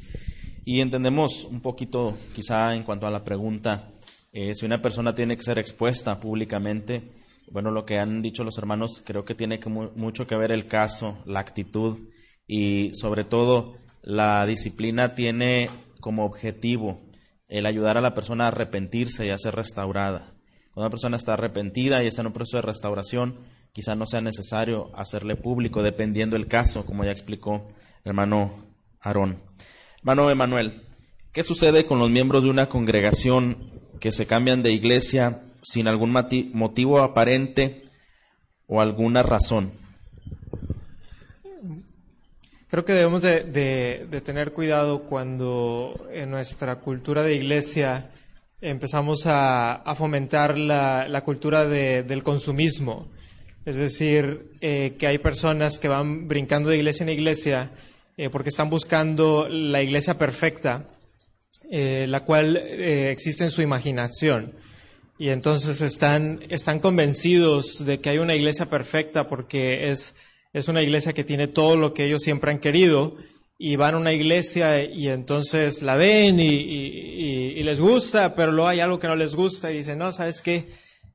Y 0.63 0.79
entendemos 0.79 1.43
un 1.43 1.59
poquito, 1.59 2.15
quizá 2.33 2.73
en 2.73 2.83
cuanto 2.83 3.05
a 3.05 3.11
la 3.11 3.25
pregunta, 3.25 3.91
eh, 4.31 4.55
si 4.55 4.65
una 4.65 4.81
persona 4.81 5.13
tiene 5.13 5.35
que 5.35 5.43
ser 5.43 5.59
expuesta 5.59 6.17
públicamente, 6.21 7.17
bueno, 7.51 7.69
lo 7.69 7.85
que 7.85 7.99
han 7.99 8.21
dicho 8.21 8.45
los 8.45 8.57
hermanos, 8.57 9.03
creo 9.05 9.25
que 9.25 9.35
tiene 9.35 9.59
que 9.59 9.67
mu- 9.67 9.91
mucho 9.93 10.25
que 10.25 10.37
ver 10.37 10.53
el 10.53 10.67
caso, 10.67 11.21
la 11.25 11.41
actitud 11.41 11.99
y 12.47 12.91
sobre 12.93 13.25
todo 13.25 13.75
la 14.01 14.45
disciplina 14.45 15.13
tiene 15.13 15.69
como 15.99 16.25
objetivo 16.25 17.01
el 17.47 17.65
ayudar 17.65 17.97
a 17.97 18.01
la 18.01 18.13
persona 18.13 18.45
a 18.45 18.49
arrepentirse 18.49 19.25
y 19.25 19.29
a 19.29 19.37
ser 19.37 19.55
restaurada. 19.55 20.33
Cuando 20.71 20.85
una 20.85 20.89
persona 20.91 21.17
está 21.17 21.33
arrepentida 21.33 22.03
y 22.03 22.07
está 22.07 22.21
en 22.21 22.27
un 22.27 22.33
proceso 22.33 22.57
de 22.57 22.63
restauración, 22.63 23.39
quizá 23.73 23.95
no 23.95 24.05
sea 24.05 24.21
necesario 24.21 24.91
hacerle 24.95 25.35
público, 25.35 25.81
dependiendo 25.81 26.35
el 26.35 26.47
caso, 26.47 26.85
como 26.85 27.03
ya 27.03 27.11
explicó 27.11 27.65
el 28.03 28.11
hermano 28.11 28.65
Aarón. 29.01 29.41
Hermano 29.97 30.29
Emanuel, 30.29 30.83
¿qué 31.33 31.43
sucede 31.43 31.85
con 31.85 31.99
los 31.99 32.09
miembros 32.09 32.43
de 32.43 32.49
una 32.49 32.69
congregación 32.69 33.71
que 33.99 34.11
se 34.11 34.27
cambian 34.27 34.63
de 34.63 34.71
iglesia 34.71 35.43
sin 35.61 35.87
algún 35.87 36.11
motivo 36.53 36.99
aparente 36.99 37.85
o 38.67 38.79
alguna 38.79 39.23
razón? 39.23 39.71
Creo 42.69 42.85
que 42.85 42.93
debemos 42.93 43.23
de, 43.23 44.21
tener 44.23 44.53
cuidado 44.53 45.01
cuando 45.01 46.07
en 46.13 46.29
nuestra 46.29 46.75
cultura 46.75 47.23
de 47.23 47.33
iglesia 47.33 48.11
empezamos 48.61 49.23
a, 49.25 49.81
fomentar 49.97 50.55
la, 50.55 51.21
cultura 51.25 51.65
de- 51.65 52.03
del 52.03 52.21
consumismo. 52.21 53.07
Es 53.65 53.77
decir, 53.77 54.51
eh, 54.61 54.95
que 54.99 55.07
hay 55.07 55.17
personas 55.17 55.79
que 55.79 55.87
van 55.87 56.27
brincando 56.27 56.69
de 56.69 56.77
iglesia 56.77 57.03
en 57.05 57.09
iglesia 57.09 57.71
eh, 58.17 58.29
porque 58.29 58.49
están 58.49 58.69
buscando 58.69 59.47
la 59.49 59.81
iglesia 59.81 60.13
perfecta, 60.13 60.85
eh, 61.71 62.05
la 62.07 62.23
cual 62.23 62.55
existe 62.55 63.45
en 63.45 63.51
su 63.51 63.63
imaginación. 63.63 64.53
Y 65.17 65.29
entonces 65.29 65.81
están 65.81 66.79
convencidos 66.81 67.83
de 67.83 67.99
que 67.99 68.11
hay 68.11 68.19
una 68.19 68.35
iglesia 68.35 68.67
perfecta 68.67 69.27
porque 69.27 69.89
es, 69.89 70.13
es 70.53 70.67
una 70.67 70.81
iglesia 70.81 71.13
que 71.13 71.23
tiene 71.23 71.47
todo 71.47 71.75
lo 71.75 71.93
que 71.93 72.05
ellos 72.05 72.23
siempre 72.23 72.51
han 72.51 72.59
querido 72.59 73.15
y 73.57 73.75
van 73.75 73.95
a 73.95 73.97
una 73.97 74.13
iglesia 74.13 74.83
y 74.83 75.09
entonces 75.09 75.81
la 75.81 75.95
ven 75.95 76.39
y, 76.39 77.61
les 77.61 77.79
gusta, 77.79 78.33
pero 78.33 78.51
luego 78.51 78.69
hay 78.69 78.79
algo 78.79 78.97
que 78.97 79.07
no 79.07 79.15
les 79.15 79.35
gusta 79.35 79.71
y 79.71 79.77
dicen, 79.77 79.99
no, 79.99 80.11
¿sabes 80.11 80.41
qué? 80.41 80.65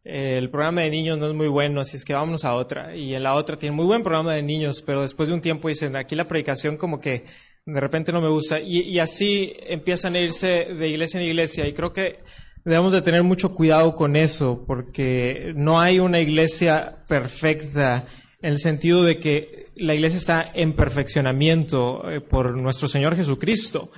Eh, 0.04 0.36
el 0.38 0.50
programa 0.50 0.82
de 0.82 0.90
niños 0.90 1.18
no 1.18 1.26
es 1.26 1.34
muy 1.34 1.48
bueno, 1.48 1.80
así 1.80 1.96
es 1.96 2.04
que 2.04 2.12
vámonos 2.12 2.44
a 2.44 2.54
otra. 2.54 2.94
Y 2.94 3.14
en 3.14 3.22
la 3.22 3.34
otra 3.34 3.56
tiene 3.56 3.74
muy 3.74 3.86
buen 3.86 4.02
programa 4.02 4.34
de 4.34 4.42
niños, 4.42 4.82
pero 4.82 5.02
después 5.02 5.28
de 5.28 5.34
un 5.34 5.40
tiempo 5.40 5.68
dicen, 5.68 5.96
aquí 5.96 6.14
la 6.14 6.28
predicación 6.28 6.76
como 6.76 7.00
que 7.00 7.24
de 7.64 7.80
repente 7.80 8.12
no 8.12 8.20
me 8.20 8.28
gusta. 8.28 8.60
Y, 8.60 8.82
y 8.82 8.98
así 8.98 9.54
empiezan 9.66 10.14
a 10.14 10.20
irse 10.20 10.66
de 10.66 10.88
iglesia 10.88 11.18
en 11.18 11.26
iglesia. 11.26 11.66
Y 11.66 11.72
creo 11.72 11.92
que 11.92 12.20
debemos 12.64 12.92
de 12.92 13.02
tener 13.02 13.24
mucho 13.24 13.54
cuidado 13.54 13.94
con 13.94 14.14
eso, 14.14 14.64
porque 14.66 15.54
no 15.56 15.80
hay 15.80 15.98
una 15.98 16.20
iglesia 16.20 16.98
perfecta 17.08 18.04
en 18.44 18.52
el 18.52 18.58
sentido 18.58 19.02
de 19.02 19.16
que 19.16 19.68
la 19.76 19.94
iglesia 19.94 20.18
está 20.18 20.50
en 20.54 20.74
perfeccionamiento 20.74 22.10
eh, 22.10 22.20
por 22.20 22.60
nuestro 22.60 22.88
Señor 22.88 23.16
Jesucristo. 23.16 23.90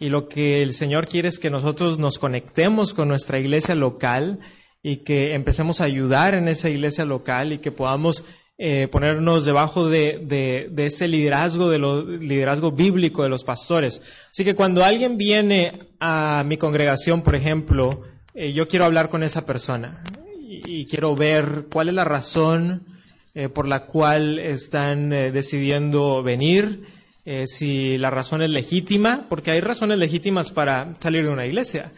Y 0.00 0.08
lo 0.08 0.28
que 0.28 0.60
el 0.60 0.72
Señor 0.74 1.06
quiere 1.06 1.28
es 1.28 1.38
que 1.38 1.50
nosotros 1.50 2.00
nos 2.00 2.18
conectemos 2.18 2.94
con 2.94 3.06
nuestra 3.06 3.38
iglesia 3.38 3.76
local 3.76 4.40
y 4.82 5.04
que 5.04 5.34
empecemos 5.34 5.80
a 5.80 5.84
ayudar 5.84 6.34
en 6.34 6.48
esa 6.48 6.68
iglesia 6.68 7.04
local 7.04 7.52
y 7.52 7.58
que 7.58 7.70
podamos 7.70 8.24
eh, 8.58 8.88
ponernos 8.90 9.44
debajo 9.44 9.88
de, 9.88 10.18
de- 10.24 10.84
ese 10.86 11.06
liderazgo, 11.06 11.70
de 11.70 11.78
liderazgo 11.78 12.72
bíblico 12.72 13.22
de 13.22 13.28
los 13.28 13.44
pastores. 13.44 14.02
Así 14.32 14.42
que 14.44 14.56
cuando 14.56 14.84
alguien 14.84 15.16
viene 15.16 15.78
a 16.00 16.42
mi 16.44 16.56
congregación, 16.56 17.22
por 17.22 17.36
ejemplo, 17.36 18.02
eh, 18.34 18.52
yo 18.52 18.66
quiero 18.66 18.84
hablar 18.84 19.10
con 19.10 19.22
esa 19.22 19.46
persona 19.46 20.02
y 20.44 20.86
quiero 20.86 21.14
ver 21.14 21.66
cuál 21.72 21.88
es 21.88 21.94
la 21.94 22.04
razón 22.04 22.86
eh, 23.34 23.48
por 23.48 23.66
la 23.66 23.86
cual 23.86 24.38
están 24.38 25.10
eh, 25.10 25.32
decidiendo 25.32 26.22
venir, 26.22 26.82
eh, 27.24 27.44
si 27.46 27.96
la 27.96 28.10
razón 28.10 28.42
es 28.42 28.50
legítima, 28.50 29.24
porque 29.26 29.52
hay 29.52 29.60
razones 29.62 29.96
legítimas 29.96 30.50
para 30.50 30.96
salir 31.00 31.24
de 31.24 31.30
una 31.30 31.46
iglesia. 31.46 31.92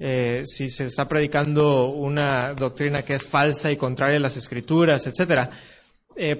Si 0.00 0.68
se 0.68 0.84
está 0.84 1.08
predicando 1.08 1.88
una 1.88 2.54
doctrina 2.54 3.02
que 3.02 3.16
es 3.16 3.26
falsa 3.26 3.68
y 3.72 3.76
contraria 3.76 4.18
a 4.18 4.20
las 4.20 4.36
escrituras, 4.36 5.04
etcétera. 5.08 5.50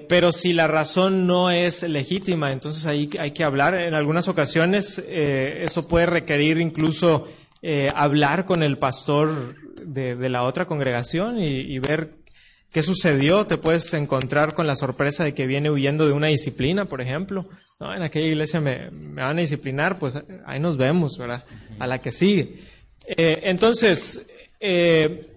Pero 0.07 0.31
si 0.31 0.53
la 0.53 0.65
razón 0.65 1.27
no 1.27 1.51
es 1.51 1.83
legítima, 1.83 2.53
entonces 2.53 2.85
ahí 2.85 3.09
hay 3.19 3.31
que 3.31 3.43
hablar. 3.43 3.75
En 3.75 3.95
algunas 3.95 4.29
ocasiones 4.29 4.97
eso 4.99 5.89
puede 5.89 6.05
requerir 6.05 6.57
incluso 6.57 7.27
hablar 7.93 8.45
con 8.45 8.63
el 8.63 8.77
pastor 8.77 9.55
de, 9.83 10.29
la 10.29 10.43
otra 10.43 10.65
congregación 10.65 11.37
y 11.41 11.77
ver 11.79 12.18
qué 12.71 12.83
sucedió. 12.83 13.45
Te 13.45 13.57
puedes 13.57 13.93
encontrar 13.93 14.53
con 14.53 14.67
la 14.67 14.75
sorpresa 14.75 15.23
de 15.23 15.33
que 15.33 15.47
viene 15.47 15.71
huyendo 15.71 16.07
de 16.07 16.13
una 16.13 16.27
disciplina, 16.27 16.85
por 16.85 17.01
ejemplo. 17.01 17.47
No, 17.79 17.93
en 17.95 18.03
aquella 18.03 18.27
iglesia 18.27 18.59
me, 18.59 18.89
van 18.89 19.37
a 19.37 19.41
disciplinar, 19.41 19.99
pues 19.99 20.17
ahí 20.45 20.59
nos 20.59 20.77
vemos, 20.77 21.17
¿verdad? 21.17 21.45
A 21.79 21.87
la 21.87 22.01
que 22.01 22.11
sigue. 22.11 22.63
Eh, 23.05 23.41
entonces, 23.43 24.27
eh, 24.59 25.27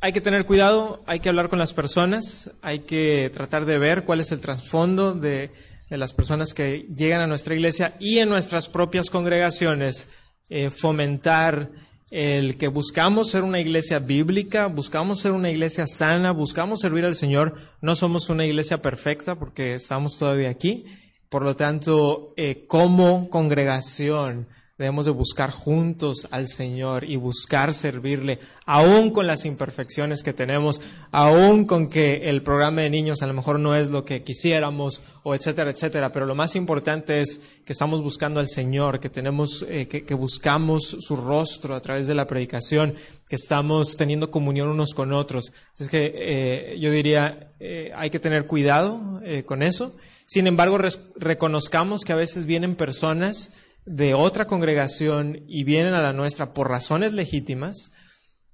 hay 0.00 0.12
que 0.12 0.20
tener 0.20 0.46
cuidado, 0.46 1.02
hay 1.06 1.20
que 1.20 1.28
hablar 1.28 1.48
con 1.48 1.58
las 1.58 1.74
personas, 1.74 2.50
hay 2.62 2.80
que 2.80 3.30
tratar 3.34 3.66
de 3.66 3.78
ver 3.78 4.04
cuál 4.04 4.20
es 4.20 4.32
el 4.32 4.40
trasfondo 4.40 5.12
de, 5.12 5.50
de 5.90 5.98
las 5.98 6.12
personas 6.12 6.54
que 6.54 6.86
llegan 6.94 7.20
a 7.20 7.26
nuestra 7.26 7.54
iglesia 7.54 7.94
y 7.98 8.18
en 8.18 8.28
nuestras 8.28 8.68
propias 8.68 9.10
congregaciones 9.10 10.08
eh, 10.50 10.70
fomentar 10.70 11.70
el 12.10 12.56
que 12.56 12.68
buscamos 12.68 13.30
ser 13.30 13.42
una 13.42 13.60
iglesia 13.60 13.98
bíblica, 13.98 14.66
buscamos 14.66 15.20
ser 15.20 15.32
una 15.32 15.50
iglesia 15.50 15.86
sana, 15.86 16.32
buscamos 16.32 16.80
servir 16.80 17.04
al 17.04 17.14
Señor. 17.14 17.54
No 17.82 17.96
somos 17.96 18.30
una 18.30 18.46
iglesia 18.46 18.80
perfecta 18.80 19.34
porque 19.36 19.74
estamos 19.74 20.18
todavía 20.18 20.50
aquí. 20.50 20.86
Por 21.28 21.42
lo 21.42 21.56
tanto, 21.56 22.32
eh, 22.36 22.64
como 22.66 23.28
congregación, 23.28 24.48
debemos 24.78 25.06
de 25.06 25.10
buscar 25.10 25.50
juntos 25.50 26.28
al 26.30 26.46
Señor 26.46 27.02
y 27.02 27.16
buscar 27.16 27.74
servirle, 27.74 28.38
aún 28.64 29.10
con 29.10 29.26
las 29.26 29.44
imperfecciones 29.44 30.22
que 30.22 30.32
tenemos, 30.32 30.80
aún 31.10 31.66
con 31.66 31.90
que 31.90 32.30
el 32.30 32.42
programa 32.42 32.82
de 32.82 32.90
niños 32.90 33.20
a 33.20 33.26
lo 33.26 33.34
mejor 33.34 33.58
no 33.58 33.74
es 33.74 33.88
lo 33.88 34.04
que 34.04 34.22
quisiéramos, 34.22 35.02
o 35.24 35.34
etcétera, 35.34 35.70
etcétera. 35.70 36.12
Pero 36.12 36.26
lo 36.26 36.36
más 36.36 36.54
importante 36.54 37.20
es 37.20 37.40
que 37.64 37.72
estamos 37.72 38.00
buscando 38.02 38.38
al 38.38 38.48
Señor, 38.48 39.00
que 39.00 39.10
tenemos, 39.10 39.66
eh, 39.68 39.88
que, 39.88 40.14
buscamos 40.14 40.96
su 41.00 41.16
rostro 41.16 41.74
a 41.74 41.80
través 41.80 42.06
de 42.06 42.14
la 42.14 42.26
predicación, 42.26 42.94
que 43.28 43.36
estamos 43.36 43.96
teniendo 43.96 44.30
comunión 44.30 44.68
unos 44.68 44.94
con 44.94 45.12
otros. 45.12 45.52
Es 45.78 45.88
que 45.88 46.12
eh, 46.14 46.78
yo 46.78 46.92
diría, 46.92 47.50
eh, 47.60 47.90
hay 47.96 48.10
que 48.10 48.20
tener 48.20 48.46
cuidado 48.46 49.20
eh, 49.24 49.42
con 49.42 49.62
eso. 49.62 49.96
Sin 50.26 50.46
embargo, 50.46 50.78
reconozcamos 51.16 52.02
que 52.04 52.12
a 52.12 52.16
veces 52.16 52.46
vienen 52.46 52.76
personas 52.76 53.50
de 53.88 54.12
otra 54.12 54.46
congregación 54.46 55.44
y 55.48 55.64
vienen 55.64 55.94
a 55.94 56.02
la 56.02 56.12
nuestra 56.12 56.52
por 56.52 56.68
razones 56.68 57.14
legítimas 57.14 57.90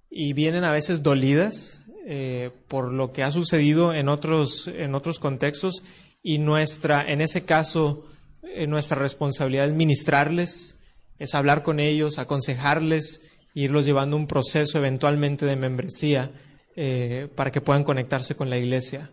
y 0.08 0.32
vienen 0.32 0.62
a 0.62 0.72
veces 0.72 1.02
dolidas 1.02 1.84
eh, 2.06 2.50
por 2.68 2.92
lo 2.92 3.12
que 3.12 3.24
ha 3.24 3.32
sucedido 3.32 3.92
en 3.92 4.08
otros, 4.08 4.68
en 4.68 4.94
otros 4.94 5.18
contextos 5.18 5.82
y 6.22 6.38
nuestra, 6.38 7.02
en 7.02 7.20
ese 7.20 7.44
caso, 7.44 8.06
eh, 8.42 8.66
nuestra 8.66 8.96
responsabilidad 8.96 9.66
es 9.66 9.72
ministrarles, 9.72 10.80
es 11.18 11.34
hablar 11.34 11.62
con 11.62 11.80
ellos, 11.80 12.18
aconsejarles, 12.18 13.28
e 13.54 13.60
irlos 13.60 13.86
llevando 13.86 14.16
un 14.16 14.26
proceso 14.26 14.78
eventualmente 14.78 15.46
de 15.46 15.56
membresía 15.56 16.30
eh, 16.76 17.28
para 17.34 17.50
que 17.50 17.60
puedan 17.60 17.84
conectarse 17.84 18.36
con 18.36 18.50
la 18.50 18.56
iglesia. 18.56 19.10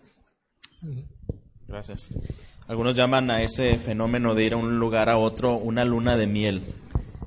Gracias. 1.67 2.13
Algunos 2.67 2.95
llaman 2.95 3.29
a 3.31 3.41
ese 3.41 3.77
fenómeno 3.77 4.33
de 4.33 4.43
ir 4.43 4.53
a 4.53 4.57
un 4.57 4.79
lugar 4.79 5.09
a 5.09 5.17
otro 5.17 5.55
una 5.55 5.83
luna 5.83 6.15
de 6.15 6.27
miel, 6.27 6.63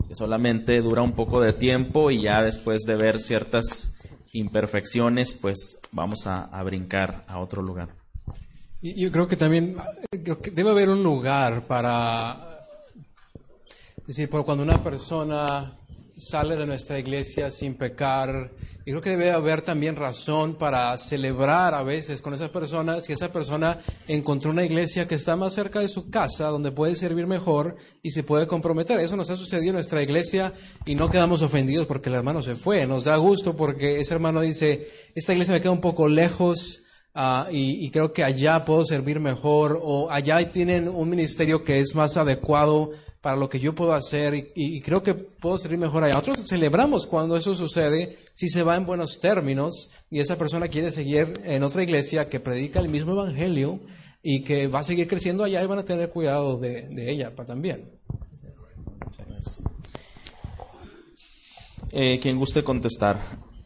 que 0.09 0.15
solamente 0.15 0.81
dura 0.81 1.03
un 1.03 1.13
poco 1.13 1.41
de 1.41 1.53
tiempo 1.53 2.11
y 2.11 2.23
ya 2.23 2.43
después 2.43 2.83
de 2.83 2.97
ver 2.97 3.21
ciertas 3.21 4.01
imperfecciones, 4.33 5.35
pues 5.35 5.81
vamos 5.93 6.27
a, 6.27 6.45
a 6.45 6.63
brincar 6.63 7.25
a 7.29 7.39
otro 7.39 7.63
lugar. 7.63 7.89
Yo 8.81 9.11
creo 9.11 9.29
que 9.29 9.37
también 9.37 9.77
creo 10.11 10.41
que 10.41 10.51
debe 10.51 10.71
haber 10.71 10.91
un 10.91 11.03
lugar 11.03 11.63
para 11.63 12.55
es 14.05 14.09
decir, 14.09 14.29
por 14.29 14.45
cuando 14.45 14.63
una 14.63 14.85
persona 14.85 15.73
sale 16.17 16.57
de 16.57 16.67
nuestra 16.67 16.99
iglesia 16.99 17.51
sin 17.51 17.75
pecar, 17.75 18.51
yo 18.87 18.93
creo 18.93 19.01
que 19.01 19.11
debe 19.11 19.31
haber 19.31 19.63
también 19.63 19.97
razón 19.97 20.57
para 20.57 20.97
celebrar 20.99 21.73
a 21.73 21.83
veces 21.83 22.21
con 22.21 22.35
esa 22.35 22.53
persona, 22.53 23.01
si 23.01 23.15
esa 23.15 23.33
persona 23.33 23.81
encontró 24.07 24.51
una 24.51 24.65
iglesia 24.65 25.09
que 25.09 25.15
está 25.15 25.37
más 25.37 25.55
cerca 25.55 25.81
de 25.81 25.89
su 25.89 26.11
casa, 26.11 26.49
donde 26.49 26.71
puede 26.71 26.95
servir 26.95 27.27
mejor 27.27 27.77
y 28.03 28.11
se 28.11 28.23
puede 28.23 28.47
comprometer. 28.47 29.01
Eso 29.01 29.17
nos 29.17 29.31
ha 29.31 29.37
sucedido 29.37 29.71
en 29.71 29.77
nuestra 29.77 30.03
iglesia 30.03 30.53
y 30.85 30.97
no 30.97 31.09
quedamos 31.09 31.41
ofendidos 31.41 31.87
porque 31.87 32.11
el 32.11 32.17
hermano 32.17 32.43
se 32.43 32.57
fue. 32.57 32.87
Nos 32.87 33.05
da 33.05 33.17
gusto 33.17 33.57
porque 33.57 34.01
ese 34.01 34.13
hermano 34.13 34.43
dice, 34.43 34.91
esta 35.15 35.33
iglesia 35.33 35.55
me 35.55 35.63
queda 35.63 35.73
un 35.73 35.81
poco 35.81 36.07
lejos, 36.07 36.85
Ah, 37.17 37.47
y, 37.49 37.85
y 37.85 37.93
creo 37.93 38.13
que 38.13 38.25
allá 38.25 38.65
puedo 38.65 38.85
servir 38.85 39.21
mejor 39.21 39.79
o 39.81 40.11
allá 40.11 40.51
tienen 40.51 40.89
un 40.89 41.09
ministerio 41.09 41.63
que 41.63 41.79
es 41.79 41.95
más 41.95 42.17
adecuado 42.17 42.91
para 43.25 43.37
lo 43.39 43.49
que 43.49 43.59
yo 43.59 43.75
puedo 43.75 43.95
hacer 43.95 44.53
y, 44.55 44.83
creo 44.83 45.03
que 45.03 45.15
puedo 45.15 45.57
servir 45.57 45.79
mejor 45.79 46.05
allá. 46.05 46.13
Nosotros 46.17 46.47
celebramos 46.47 47.07
cuando 47.07 47.39
eso 47.39 47.55
sucede, 47.55 48.19
si 48.35 48.51
se 48.51 48.63
va 48.63 48.77
en 48.77 48.85
buenos 48.85 49.19
términos 49.19 49.89
y 50.11 50.21
esa 50.21 50.37
persona 50.37 50.69
quiere 50.69 50.93
seguir 50.93 51.41
en 51.43 51.63
otra 51.63 51.83
iglesia 51.83 52.29
que 52.29 52.39
predica 52.39 52.81
el 52.81 52.91
mismo 52.91 53.13
evangelio 53.13 53.81
y 54.23 54.45
que 54.45 54.67
va 54.69 54.81
a 54.81 54.85
seguir 54.85 55.09
creciendo 55.09 55.43
allá 55.43 55.63
y 55.63 55.67
van 55.67 55.79
a 55.79 55.87
tener 55.87 56.11
cuidado 56.11 56.59
de, 56.59 56.87
ella 57.11 57.35
pa- 57.35 57.47
también. 57.47 57.93
Eh, 61.93 62.19
quien 62.21 62.37
guste 62.39 62.63
contestar, 62.63 63.23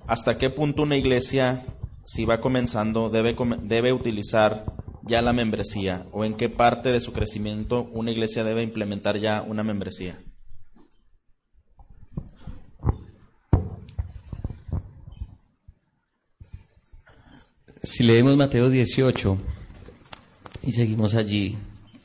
¿hasta 0.06 0.38
qué 0.38 0.50
punto 0.50 0.82
una 0.84 0.96
iglesia, 0.96 1.66
si 2.04 2.24
va 2.24 2.40
comenzando, 2.40 3.10
debe, 3.10 3.34
come- 3.34 3.58
debe 3.60 3.92
utilizar 3.92 4.66
ya 5.08 5.22
la 5.22 5.32
membresía? 5.32 6.06
¿O 6.12 6.24
en 6.24 6.34
qué 6.34 6.48
parte 6.48 6.90
de 6.90 7.00
su 7.00 7.12
crecimiento 7.12 7.82
una 7.92 8.12
iglesia 8.12 8.44
debe 8.44 8.62
implementar 8.62 9.18
ya 9.18 9.42
una 9.42 9.64
membresía? 9.64 10.20
Si 17.82 18.04
leemos 18.04 18.36
Mateo 18.36 18.68
18 18.68 19.38
y 20.62 20.72
seguimos 20.72 21.14
allí 21.14 21.56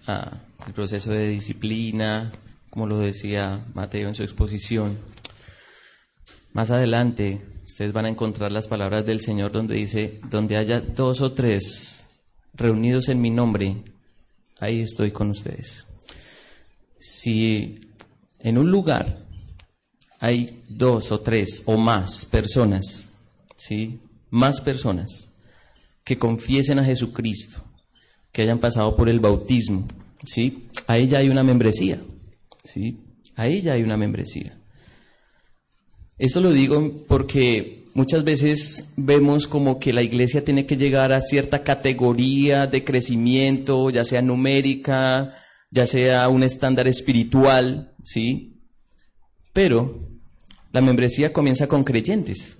ah, 0.07 0.39
el 0.65 0.73
proceso 0.73 1.11
de 1.11 1.27
disciplina, 1.27 2.31
como 2.69 2.87
lo 2.87 2.97
decía 2.99 3.65
Mateo 3.73 4.07
en 4.07 4.15
su 4.15 4.23
exposición, 4.23 4.97
más 6.53 6.71
adelante 6.71 7.41
ustedes 7.65 7.91
van 7.91 8.05
a 8.05 8.09
encontrar 8.09 8.51
las 8.51 8.67
palabras 8.67 9.05
del 9.05 9.19
Señor 9.19 9.51
donde 9.51 9.75
dice, 9.75 10.21
donde 10.29 10.57
haya 10.57 10.79
dos 10.79 11.21
o 11.21 11.33
tres 11.33 12.02
reunidos 12.53 13.09
en 13.09 13.21
mi 13.21 13.29
nombre, 13.29 13.83
ahí 14.59 14.81
estoy 14.81 15.11
con 15.11 15.31
ustedes. 15.31 15.85
Si 16.97 17.81
en 18.39 18.57
un 18.57 18.71
lugar 18.71 19.25
hay 20.19 20.63
dos 20.69 21.11
o 21.11 21.19
tres 21.19 21.63
o 21.65 21.77
más 21.77 22.25
personas, 22.25 23.09
¿sí? 23.57 23.99
Más 24.29 24.61
personas 24.61 25.31
que 26.03 26.17
confiesen 26.17 26.79
a 26.79 26.85
Jesucristo, 26.85 27.61
que 28.31 28.41
hayan 28.41 28.59
pasado 28.59 28.95
por 28.95 29.09
el 29.09 29.19
bautismo, 29.19 29.87
¿sí? 30.23 30.69
Ahí 30.87 31.07
ya 31.07 31.19
hay 31.19 31.29
una 31.29 31.43
membresía, 31.43 32.01
¿sí? 32.63 32.99
Ahí 33.35 33.61
ya 33.61 33.73
hay 33.73 33.83
una 33.83 33.97
membresía. 33.97 34.57
Esto 36.17 36.39
lo 36.39 36.51
digo 36.51 37.05
porque 37.07 37.82
muchas 37.93 38.23
veces 38.23 38.93
vemos 38.97 39.47
como 39.47 39.79
que 39.79 39.93
la 39.93 40.01
iglesia 40.01 40.43
tiene 40.43 40.65
que 40.65 40.77
llegar 40.77 41.11
a 41.11 41.21
cierta 41.21 41.63
categoría 41.63 42.67
de 42.67 42.83
crecimiento, 42.83 43.89
ya 43.89 44.03
sea 44.03 44.21
numérica, 44.21 45.33
ya 45.69 45.87
sea 45.87 46.29
un 46.29 46.43
estándar 46.43 46.87
espiritual, 46.87 47.95
¿sí? 48.03 48.61
Pero 49.53 50.09
la 50.71 50.81
membresía 50.81 51.31
comienza 51.31 51.67
con 51.67 51.83
creyentes, 51.83 52.57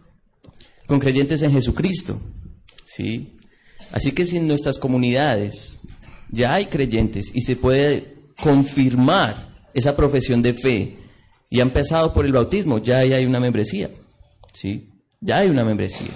con 0.88 1.00
creyentes 1.00 1.41
en 1.41 1.52
Jesucristo, 1.52 2.19
¿sí? 2.86 3.38
Así 3.91 4.12
que 4.12 4.26
si 4.26 4.38
en 4.38 4.48
nuestras 4.48 4.78
comunidades 4.78 5.80
ya 6.32 6.54
hay 6.54 6.65
creyentes 6.65 7.32
y 7.34 7.41
se 7.41 7.56
puede 7.56 8.15
confirmar 8.41 9.50
esa 9.74 9.96
profesión 9.96 10.41
de 10.41 10.54
fe 10.54 10.98
y 11.50 11.60
ha 11.60 11.63
empezado 11.63 12.13
por 12.13 12.26
el 12.26 12.34
bautismo, 12.34 12.80
ya 12.80 13.00
ahí 13.00 13.13
hay 13.13 13.26
una 13.26 13.39
membresía, 13.39 13.89
¿sí? 14.54 14.93
Ya 15.24 15.38
hay 15.38 15.50
una 15.50 15.64
membresía. 15.64 16.12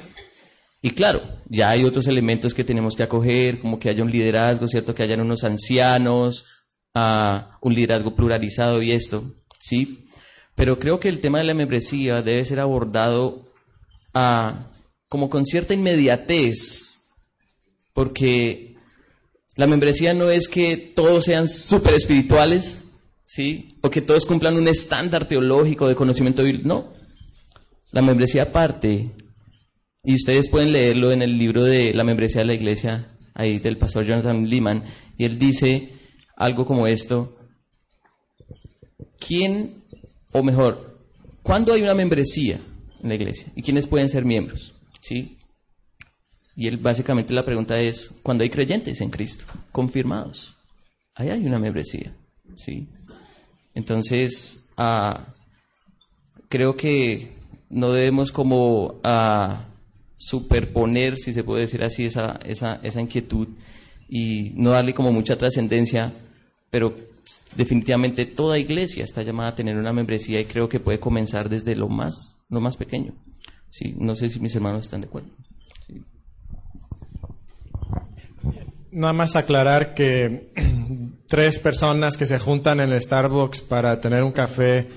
Y 0.81 0.91
claro, 0.91 1.21
ya 1.47 1.69
hay 1.69 1.85
otros 1.85 2.07
elementos 2.07 2.53
que 2.53 2.65
tenemos 2.65 2.95
que 2.95 3.03
acoger, 3.03 3.59
como 3.59 3.79
que 3.79 3.89
haya 3.89 4.03
un 4.03 4.11
liderazgo, 4.11 4.67
¿cierto? 4.67 4.93
Que 4.93 5.03
hayan 5.03 5.21
unos 5.21 5.45
ancianos, 5.45 6.45
ah, 6.93 7.57
un 7.61 7.73
liderazgo 7.73 8.15
pluralizado 8.15 8.81
y 8.81 8.91
esto, 8.91 9.33
¿sí? 9.59 10.09
Pero 10.55 10.77
creo 10.77 10.99
que 10.99 11.07
el 11.07 11.21
tema 11.21 11.37
de 11.37 11.45
la 11.45 11.53
membresía 11.53 12.21
debe 12.21 12.43
ser 12.43 12.59
abordado 12.59 13.45
ah, 14.13 14.71
como 15.07 15.29
con 15.29 15.45
cierta 15.45 15.73
inmediatez, 15.73 17.13
porque 17.93 18.75
la 19.55 19.67
membresía 19.67 20.13
no 20.13 20.29
es 20.29 20.49
que 20.49 20.75
todos 20.75 21.25
sean 21.25 21.47
súper 21.47 21.93
espirituales, 21.93 22.83
¿sí? 23.25 23.69
O 23.81 23.89
que 23.89 24.01
todos 24.01 24.25
cumplan 24.25 24.57
un 24.57 24.67
estándar 24.67 25.29
teológico 25.29 25.87
de 25.87 25.95
conocimiento 25.95 26.43
bíblico. 26.43 26.67
No. 26.67 26.96
La 27.91 28.01
membresía 28.01 28.51
parte, 28.51 29.11
y 30.03 30.15
ustedes 30.15 30.49
pueden 30.49 30.71
leerlo 30.71 31.11
en 31.11 31.21
el 31.21 31.37
libro 31.37 31.63
de 31.63 31.93
la 31.93 32.03
membresía 32.03 32.41
de 32.41 32.47
la 32.47 32.53
iglesia, 32.53 33.17
ahí 33.33 33.59
del 33.59 33.77
pastor 33.77 34.05
Jonathan 34.05 34.49
Lehman, 34.49 34.83
y 35.17 35.25
él 35.25 35.39
dice 35.39 35.93
algo 36.35 36.65
como 36.65 36.87
esto. 36.87 37.37
¿Quién, 39.19 39.83
o 40.31 40.43
mejor, 40.43 41.01
cuándo 41.43 41.73
hay 41.73 41.81
una 41.81 41.93
membresía 41.93 42.59
en 43.01 43.09
la 43.09 43.15
iglesia? 43.15 43.51
¿Y 43.55 43.61
quiénes 43.61 43.87
pueden 43.87 44.09
ser 44.09 44.25
miembros? 44.25 44.75
¿Sí? 45.01 45.37
Y 46.55 46.67
él 46.67 46.77
básicamente 46.77 47.33
la 47.33 47.45
pregunta 47.45 47.79
es, 47.79 48.15
cuando 48.23 48.43
hay 48.43 48.49
creyentes 48.49 48.99
en 49.01 49.09
Cristo, 49.09 49.45
confirmados, 49.71 50.55
ahí 51.13 51.29
hay 51.29 51.45
una 51.45 51.59
membresía, 51.59 52.15
¿sí? 52.55 52.89
Entonces, 53.75 54.71
ah, 54.75 55.33
creo 56.49 56.75
que 56.75 57.36
no 57.69 57.91
debemos 57.91 58.31
como 58.31 58.99
ah, 59.03 59.65
superponer, 60.15 61.17
si 61.17 61.33
se 61.33 61.43
puede 61.43 61.61
decir 61.61 61.83
así, 61.83 62.05
esa, 62.05 62.39
esa, 62.43 62.79
esa 62.83 63.01
inquietud 63.01 63.47
y 64.09 64.51
no 64.55 64.71
darle 64.71 64.93
como 64.93 65.11
mucha 65.11 65.37
trascendencia, 65.37 66.13
pero 66.69 66.95
definitivamente 67.55 68.25
toda 68.25 68.57
iglesia 68.57 69.03
está 69.03 69.21
llamada 69.21 69.49
a 69.49 69.55
tener 69.55 69.77
una 69.77 69.93
membresía 69.93 70.39
y 70.39 70.45
creo 70.45 70.69
que 70.69 70.79
puede 70.79 70.99
comenzar 70.99 71.49
desde 71.49 71.75
lo 71.75 71.89
más, 71.89 72.37
lo 72.49 72.59
más 72.59 72.77
pequeño. 72.77 73.13
Sí, 73.69 73.95
no 73.97 74.15
sé 74.15 74.29
si 74.29 74.39
mis 74.39 74.55
hermanos 74.55 74.85
están 74.85 75.01
de 75.01 75.07
acuerdo. 75.07 75.29
Nada 78.91 79.13
más 79.13 79.35
aclarar 79.35 79.93
que 79.93 80.51
tres 81.27 81.59
personas 81.59 82.17
que 82.17 82.25
se 82.25 82.39
juntan 82.39 82.79
en 82.79 82.91
el 82.91 83.01
Starbucks 83.01 83.61
para 83.61 83.99
tener 83.99 84.23
un 84.23 84.31
café 84.31 84.87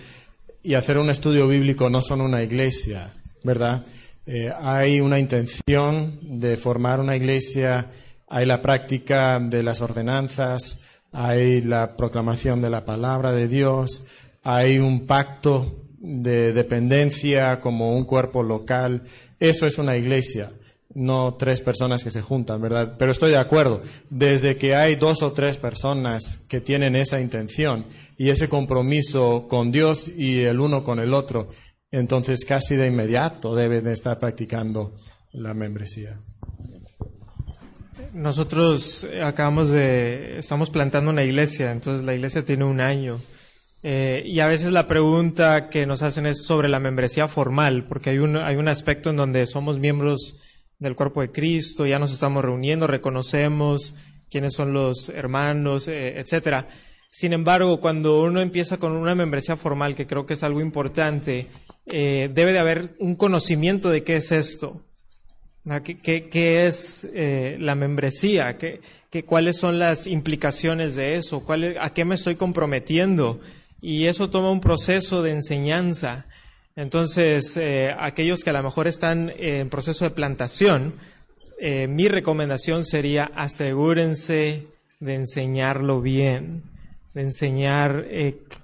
y 0.63 0.75
hacer 0.75 0.99
un 0.99 1.11
estudio 1.11 1.49
bíblico 1.49 1.89
no 1.89 2.03
son 2.03 2.21
una 2.21 2.43
iglesia, 2.43 3.13
¿verdad? 3.43 3.83
Eh, 4.27 4.53
hay 4.61 5.01
una 5.01 5.19
intención 5.19 6.19
de 6.23 6.57
formar 6.57 7.01
una 7.01 7.17
iglesia, 7.17 7.91
hay 8.29 8.47
la 8.47 8.61
práctica 8.63 9.41
de 9.41 9.63
las 9.63 9.81
ordenanzas, 9.81 10.81
hay 11.13 11.63
la 11.63 11.97
proclamación 11.97 12.61
de 12.61 12.71
la 12.71 12.85
palabra 12.85 13.33
de 13.33 13.49
Dios, 13.49 14.07
hay 14.43 14.79
un 14.79 15.07
pacto 15.07 15.85
de 15.99 16.53
dependencia 16.53 17.61
como 17.61 17.97
un 17.97 18.05
cuerpo 18.05 18.43
local. 18.43 19.03
Eso 19.39 19.67
es 19.67 19.79
una 19.79 19.97
iglesia 19.97 20.51
no 20.95 21.35
tres 21.35 21.61
personas 21.61 22.03
que 22.03 22.11
se 22.11 22.23
juntan, 22.23 22.61
¿verdad? 22.61 22.97
Pero 22.99 23.13
estoy 23.13 23.31
de 23.31 23.39
acuerdo. 23.39 23.83
Desde 24.09 24.57
que 24.57 24.75
hay 24.75 24.97
dos 24.97 25.23
o 25.23 25.33
tres 25.33 25.57
personas 25.59 26.45
que 26.49 26.61
tienen 26.61 26.97
esa 26.97 27.21
intención 27.21 27.87
y 28.17 28.31
ese 28.31 28.49
compromiso 28.49 29.47
con 29.49 29.71
Dios 29.71 30.09
y 30.09 30.41
el 30.41 30.61
uno 30.61 30.83
con 30.83 30.99
el 30.99 31.15
otro, 31.15 31.49
entonces 31.91 32.45
casi 32.45 32.77
de 32.77 32.89
inmediato 32.89 33.55
deben 33.55 33.85
de 33.85 33.93
estar 33.93 34.19
practicando 34.19 34.95
la 35.33 35.55
membresía. 35.55 36.19
Nosotros 38.13 39.05
eh, 39.05 39.23
acabamos 39.23 39.71
de, 39.71 40.39
estamos 40.39 40.71
plantando 40.71 41.11
una 41.11 41.23
iglesia, 41.23 41.71
entonces 41.71 42.05
la 42.05 42.15
iglesia 42.15 42.45
tiene 42.45 42.65
un 42.65 42.81
año. 42.81 43.21
Eh, 43.83 44.25
y 44.27 44.41
a 44.41 44.49
veces 44.49 44.73
la 44.73 44.87
pregunta 44.89 45.69
que 45.71 45.87
nos 45.87 46.03
hacen 46.03 46.27
es 46.27 46.45
sobre 46.45 46.69
la 46.69 46.81
membresía 46.81 47.29
formal, 47.29 47.87
porque 47.87 48.11
hay 48.11 48.19
un, 48.19 48.37
hay 48.37 48.57
un 48.57 48.69
aspecto 48.69 49.11
en 49.11 49.17
donde 49.17 49.47
somos 49.47 49.79
miembros 49.79 50.41
del 50.81 50.97
cuerpo 50.97 51.21
de 51.21 51.31
Cristo, 51.31 51.87
ya 51.87 52.01
nos 52.01 52.13
estamos 52.13 52.45
reuniendo, 52.45 52.89
reconocemos 52.89 53.95
quiénes 54.29 54.55
son 54.55 54.73
los 54.73 55.09
hermanos, 55.11 55.87
eh, 55.87 56.19
etcétera. 56.19 56.67
Sin 57.11 57.33
embargo, 57.33 57.81
cuando 57.81 58.21
uno 58.21 58.41
empieza 58.41 58.79
con 58.79 58.93
una 58.93 59.15
membresía 59.15 59.57
formal, 59.57 59.95
que 59.95 60.07
creo 60.07 60.27
que 60.27 60.35
es 60.35 60.43
algo 60.43 60.61
importante, 60.61 61.47
eh, 61.87 62.31
debe 62.33 62.53
de 62.53 62.59
haber 62.59 62.95
un 62.99 63.15
conocimiento 63.15 63.91
de 63.91 64.03
qué 64.03 64.17
es 64.17 64.33
esto, 64.33 64.83
¿Qué, 65.85 66.29
qué, 66.31 66.67
es 66.67 67.07
eh, 67.15 67.57
la 67.61 67.75
membresía? 67.75 68.57
¿Qué, 68.57 68.81
qué, 69.11 69.25
¿Cuáles 69.25 69.59
son 69.59 69.79
las 69.79 70.07
implicaciones 70.07 70.97
de 70.97 71.17
eso? 71.17 71.45
¿Cuál 71.45 71.77
¿A 71.79 71.93
qué 71.93 72.07
me 72.07 72.15
estoy 72.15 72.37
comprometiendo? 72.37 73.41
Y 73.83 74.07
eso 74.07 74.31
toma 74.31 74.51
un 74.51 74.61
proceso 74.61 75.23
de 75.23 75.33
enseñanza. 75.33 76.27
Entonces, 76.77 77.57
eh, 77.57 77.95
aquellos 77.99 78.43
que 78.43 78.51
a 78.51 78.55
lo 78.55 78.63
mejor 78.63 78.89
están 78.89 79.33
en 79.37 79.69
proceso 79.69 80.05
de 80.05 80.11
plantación, 80.11 80.95
eh, 81.59 81.87
mi 81.89 82.09
recomendación 82.09 82.85
sería 82.85 83.31
asegúrense 83.35 84.67
de 85.01 85.15
enseñarlo 85.15 86.01
bien, 86.01 86.63
de 87.15 87.23
enseñar 87.23 88.07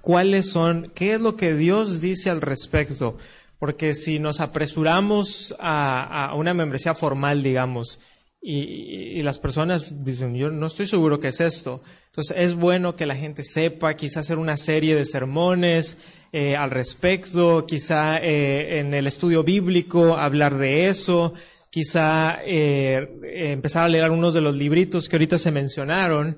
cuáles 0.01 0.49
son, 0.49 0.91
qué 0.95 1.15
es 1.15 1.21
lo 1.21 1.35
que 1.35 1.53
Dios 1.53 1.99
dice 2.01 2.29
al 2.29 2.41
respecto. 2.41 3.17
Porque 3.59 3.95
si 3.95 4.19
nos 4.19 4.39
apresuramos 4.39 5.55
a, 5.59 6.33
una 6.35 6.53
membresía 6.53 6.93
formal, 6.93 7.41
digamos, 7.41 7.99
y, 8.41 9.21
las 9.23 9.39
personas 9.39 10.05
dicen, 10.05 10.35
yo 10.35 10.49
no 10.51 10.67
estoy 10.67 10.85
seguro 10.85 11.19
qué 11.19 11.29
es 11.29 11.41
esto, 11.41 11.81
entonces 12.05 12.37
es 12.37 12.53
bueno 12.53 12.95
que 12.95 13.07
la 13.07 13.15
gente 13.15 13.43
sepa, 13.43 13.95
quizá 13.95 14.19
hacer 14.19 14.37
una 14.37 14.57
serie 14.57 14.95
de 14.95 15.05
sermones 15.05 15.97
eh, 16.31 16.55
al 16.55 16.71
respecto, 16.71 17.65
quizá 17.65 18.17
eh, 18.17 18.79
en 18.79 18.93
el 18.93 19.07
estudio 19.07 19.43
bíblico 19.43 20.17
hablar 20.17 20.57
de 20.57 20.87
eso, 20.87 21.33
quizá 21.69 22.39
eh, 22.45 23.07
empezar 23.51 23.85
a 23.85 23.89
leer 23.89 24.03
algunos 24.03 24.33
de 24.33 24.41
los 24.41 24.55
libritos 24.55 25.07
que 25.07 25.15
ahorita 25.15 25.37
se 25.37 25.51
mencionaron 25.51 26.37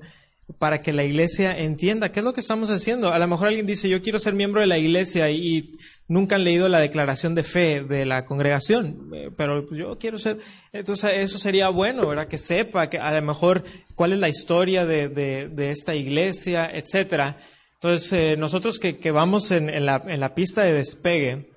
para 0.58 0.82
que 0.82 0.92
la 0.92 1.04
iglesia 1.04 1.56
entienda 1.56 2.10
qué 2.10 2.20
es 2.20 2.24
lo 2.24 2.32
que 2.32 2.40
estamos 2.40 2.70
haciendo. 2.70 3.12
A 3.12 3.18
lo 3.18 3.28
mejor 3.28 3.48
alguien 3.48 3.66
dice, 3.66 3.88
yo 3.88 4.02
quiero 4.02 4.18
ser 4.18 4.34
miembro 4.34 4.60
de 4.60 4.66
la 4.66 4.78
iglesia 4.78 5.30
y, 5.30 5.76
nunca 6.10 6.34
han 6.34 6.42
leído 6.42 6.68
la 6.68 6.80
declaración 6.80 7.36
de 7.36 7.44
fe 7.44 7.84
de 7.84 8.04
la 8.04 8.24
congregación, 8.24 9.10
eh, 9.14 9.30
pero 9.36 9.64
pues, 9.64 9.78
yo 9.78 9.96
quiero 9.96 10.18
ser, 10.18 10.38
entonces 10.72 11.12
eso 11.14 11.38
sería 11.38 11.68
bueno, 11.68 12.04
¿verdad? 12.04 12.26
Que 12.26 12.36
sepa 12.36 12.90
que 12.90 12.98
a 12.98 13.12
lo 13.12 13.22
mejor 13.22 13.62
cuál 13.94 14.12
es 14.12 14.18
la 14.18 14.28
historia 14.28 14.84
de, 14.84 15.08
de, 15.08 15.70
esta 15.70 15.94
iglesia, 15.94 16.68
etcétera. 16.68 17.38
Entonces, 17.82 18.12
eh, 18.12 18.36
nosotros 18.36 18.78
que, 18.78 18.98
que 18.98 19.10
vamos 19.10 19.50
en, 19.52 19.70
en, 19.70 19.86
la, 19.86 20.34
pista 20.34 20.62
de 20.62 20.74
despegue, 20.74 21.50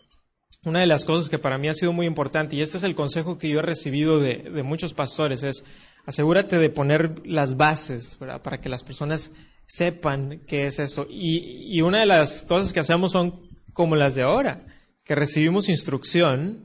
una 0.64 0.80
de 0.80 0.88
las 0.88 1.04
cosas 1.04 1.30
que 1.30 1.38
para 1.38 1.58
mí 1.58 1.68
ha 1.68 1.74
sido 1.74 1.92
muy 1.92 2.06
importante, 2.06 2.56
y 2.56 2.62
este 2.62 2.78
es 2.78 2.84
el 2.84 2.96
consejo 2.96 3.38
que 3.38 3.50
yo 3.50 3.60
he 3.60 3.64
recibido 3.64 4.20
de, 4.20 4.38
de 4.38 4.64
muchos 4.64 4.94
pastores, 4.94 5.44
es 5.44 5.66
asegúrate 6.06 6.60
de 6.60 6.70
poner 6.70 7.28
las 7.28 7.58
bases 7.58 8.18
para 8.18 8.62
que 8.62 8.70
las 8.70 8.84
personas 8.84 9.32
sepan 9.68 10.40
qué 10.48 10.68
es 10.68 10.80
eso. 10.80 11.08
Y, 11.10 11.76
y, 11.78 11.82
una 11.82 12.00
de 12.00 12.06
las 12.06 12.44
cosas 12.44 12.72
que 12.72 12.80
hacemos 12.80 13.12
son 13.12 13.42
como 13.74 13.98
las 13.98 14.16
de 14.16 14.22
ahora, 14.22 14.66
que 15.04 15.16
recibimos 15.16 15.68
instrucción 15.68 16.64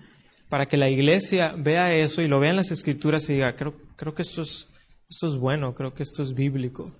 para 0.49 0.67
que 0.67 0.77
la 0.77 0.89
iglesia 0.89 1.53
vea 1.57 1.95
eso 1.95 2.23
y 2.23 2.29
lo 2.29 2.39
vea 2.39 2.51
en 2.51 2.57
las 2.57 2.71
escrituras 2.71 3.29
y 3.29 3.35
diga, 3.35 3.57
creo, 3.57 3.75
creo 3.97 4.15
que 4.15 4.23
esto 4.23 4.43
es, 4.43 4.69
esto 5.11 5.27
es 5.27 5.35
bueno, 5.35 5.75
creo 5.75 5.93
que 5.93 6.05
esto 6.05 6.23
es 6.23 6.33
bíblico. 6.33 6.93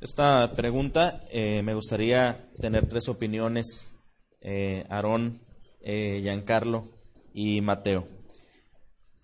Esta 0.00 0.50
pregunta 0.56 1.24
eh, 1.30 1.62
me 1.62 1.74
gustaría 1.74 2.48
tener 2.58 2.88
tres 2.88 3.06
opiniones, 3.10 3.94
eh, 4.40 4.86
Aarón, 4.88 5.42
eh, 5.82 6.20
Giancarlo 6.22 6.88
y 7.34 7.60
Mateo. 7.60 8.08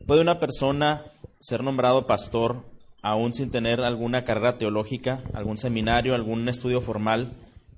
¿Puede 0.07 0.21
una 0.21 0.39
persona 0.39 1.07
ser 1.41 1.65
nombrado 1.65 2.07
pastor 2.07 2.63
aún 3.01 3.33
sin 3.33 3.51
tener 3.51 3.81
alguna 3.81 4.25
carrera 4.25 4.59
teológica, 4.59 5.23
algún 5.33 5.57
seminario, 5.57 6.15
algún 6.15 6.47
estudio 6.47 6.83
formal, 6.83 7.33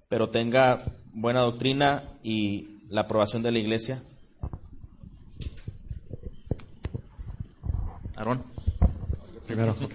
pero 0.09 0.31
tenga 0.31 0.83
buena 1.13 1.43
doctrina 1.43 2.19
y 2.25 2.81
la 2.89 3.03
aprobación 3.03 3.45
de 3.45 3.53
la 3.53 3.61
iglesia? 3.61 4.03
Aarón. 8.17 8.43
Primero, 9.47 9.77
ok. 9.85 9.95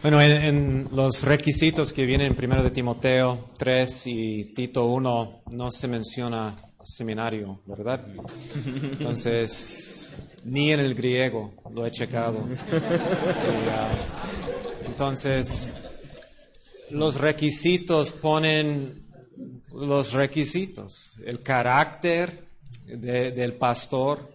Bueno, 0.00 0.22
en, 0.22 0.88
los 0.92 1.24
requisitos 1.24 1.92
que 1.92 2.06
vienen 2.06 2.36
primero 2.36 2.62
de 2.62 2.70
Timoteo 2.70 3.50
3 3.58 4.06
y 4.06 4.54
Tito 4.54 4.86
1 4.86 5.42
no 5.50 5.70
se 5.72 5.88
menciona 5.88 6.56
seminario, 6.84 7.60
¿verdad? 7.66 8.06
Entonces, 8.54 10.14
ni 10.44 10.70
en 10.70 10.78
el 10.78 10.94
griego 10.94 11.52
lo 11.74 11.84
he 11.84 11.90
checado. 11.90 12.46
Ah, 13.70 13.90
entonces, 14.86 15.74
los 16.90 17.16
requisitos 17.16 18.12
ponen 18.12 19.04
los 19.72 20.12
requisitos, 20.12 21.18
el 21.24 21.42
carácter 21.42 22.44
del 22.86 23.54
pastor. 23.54 24.32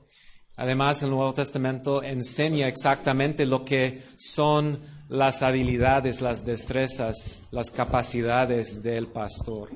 Además, 0.58 1.04
el 1.04 1.10
Nuevo 1.10 1.34
Testamento 1.34 2.04
enseña 2.04 2.68
exactamente 2.68 3.46
lo 3.46 3.64
que 3.64 4.04
son 4.18 4.93
las 5.14 5.44
habilidades, 5.44 6.22
las 6.22 6.44
destrezas, 6.44 7.44
las 7.52 7.70
capacidades 7.70 8.82
del 8.82 9.06
pastor. 9.06 9.70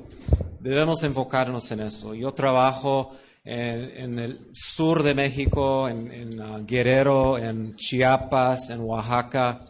Debemos 0.59 1.03
enfocarnos 1.03 1.71
en 1.71 1.81
eso. 1.81 2.15
Yo 2.15 2.33
trabajo 2.33 3.11
en, 3.43 4.17
el 4.17 4.49
sur 4.51 5.03
de 5.03 5.13
México, 5.13 5.87
en, 5.87 6.41
uh, 6.41 6.65
Guerrero, 6.65 7.37
en 7.37 7.75
Chiapas, 7.75 8.71
en 8.71 8.79
Oaxaca. 8.79 9.63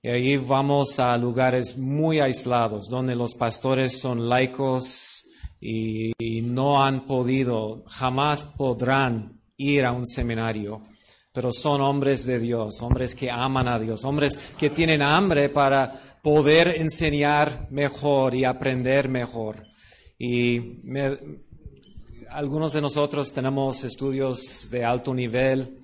Y 0.00 0.08
ahí 0.08 0.36
vamos 0.36 1.00
a 1.00 1.18
lugares 1.18 1.76
muy 1.76 2.20
aislados, 2.20 2.88
donde 2.88 3.16
los 3.16 3.34
pastores 3.34 3.98
son 3.98 4.28
laicos 4.28 5.24
y, 5.60 6.12
no 6.42 6.84
han 6.84 7.08
podido, 7.08 7.82
jamás 7.88 8.44
podrán 8.44 9.40
ir 9.56 9.84
a 9.84 9.90
un 9.90 10.06
seminario 10.06 10.80
pero 11.36 11.52
son 11.52 11.82
hombres 11.82 12.24
de 12.24 12.38
Dios, 12.38 12.80
hombres 12.80 13.14
que 13.14 13.30
aman 13.30 13.68
a 13.68 13.78
Dios, 13.78 14.06
hombres 14.06 14.38
que 14.58 14.70
tienen 14.70 15.02
hambre 15.02 15.50
para 15.50 15.92
poder 16.22 16.68
enseñar 16.80 17.66
mejor 17.70 18.34
y 18.34 18.44
aprender 18.44 19.10
mejor. 19.10 19.62
Y 20.18 20.80
algunos 22.30 22.72
de 22.72 22.80
nosotros 22.80 23.34
tenemos 23.34 23.84
estudios 23.84 24.70
de 24.70 24.82
alto 24.82 25.12
nivel 25.12 25.82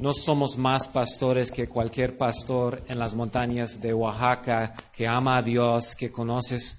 no 0.00 0.14
somos 0.14 0.56
más 0.56 0.88
pastores 0.88 1.50
que 1.50 1.68
cualquier 1.68 2.16
pastor 2.16 2.82
en 2.88 2.98
las 2.98 3.14
montañas 3.14 3.82
de 3.82 3.92
Oaxaca 3.92 4.72
que 4.96 5.06
ama 5.06 5.36
a 5.36 5.42
Dios, 5.42 5.94
que 5.94 6.10
conoces, 6.10 6.78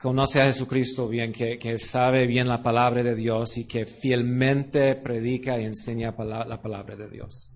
conoce 0.00 0.40
a 0.40 0.46
Jesucristo 0.46 1.06
bien, 1.06 1.30
que, 1.30 1.78
sabe 1.78 2.26
bien 2.26 2.48
la 2.48 2.62
palabra 2.62 3.02
de 3.02 3.14
Dios 3.14 3.58
y 3.58 3.66
que 3.66 3.84
fielmente 3.84 4.94
predica 4.94 5.60
y 5.60 5.66
enseña 5.66 6.14
la 6.16 6.62
palabra 6.62 6.96
de 6.96 7.10
Dios. 7.10 7.53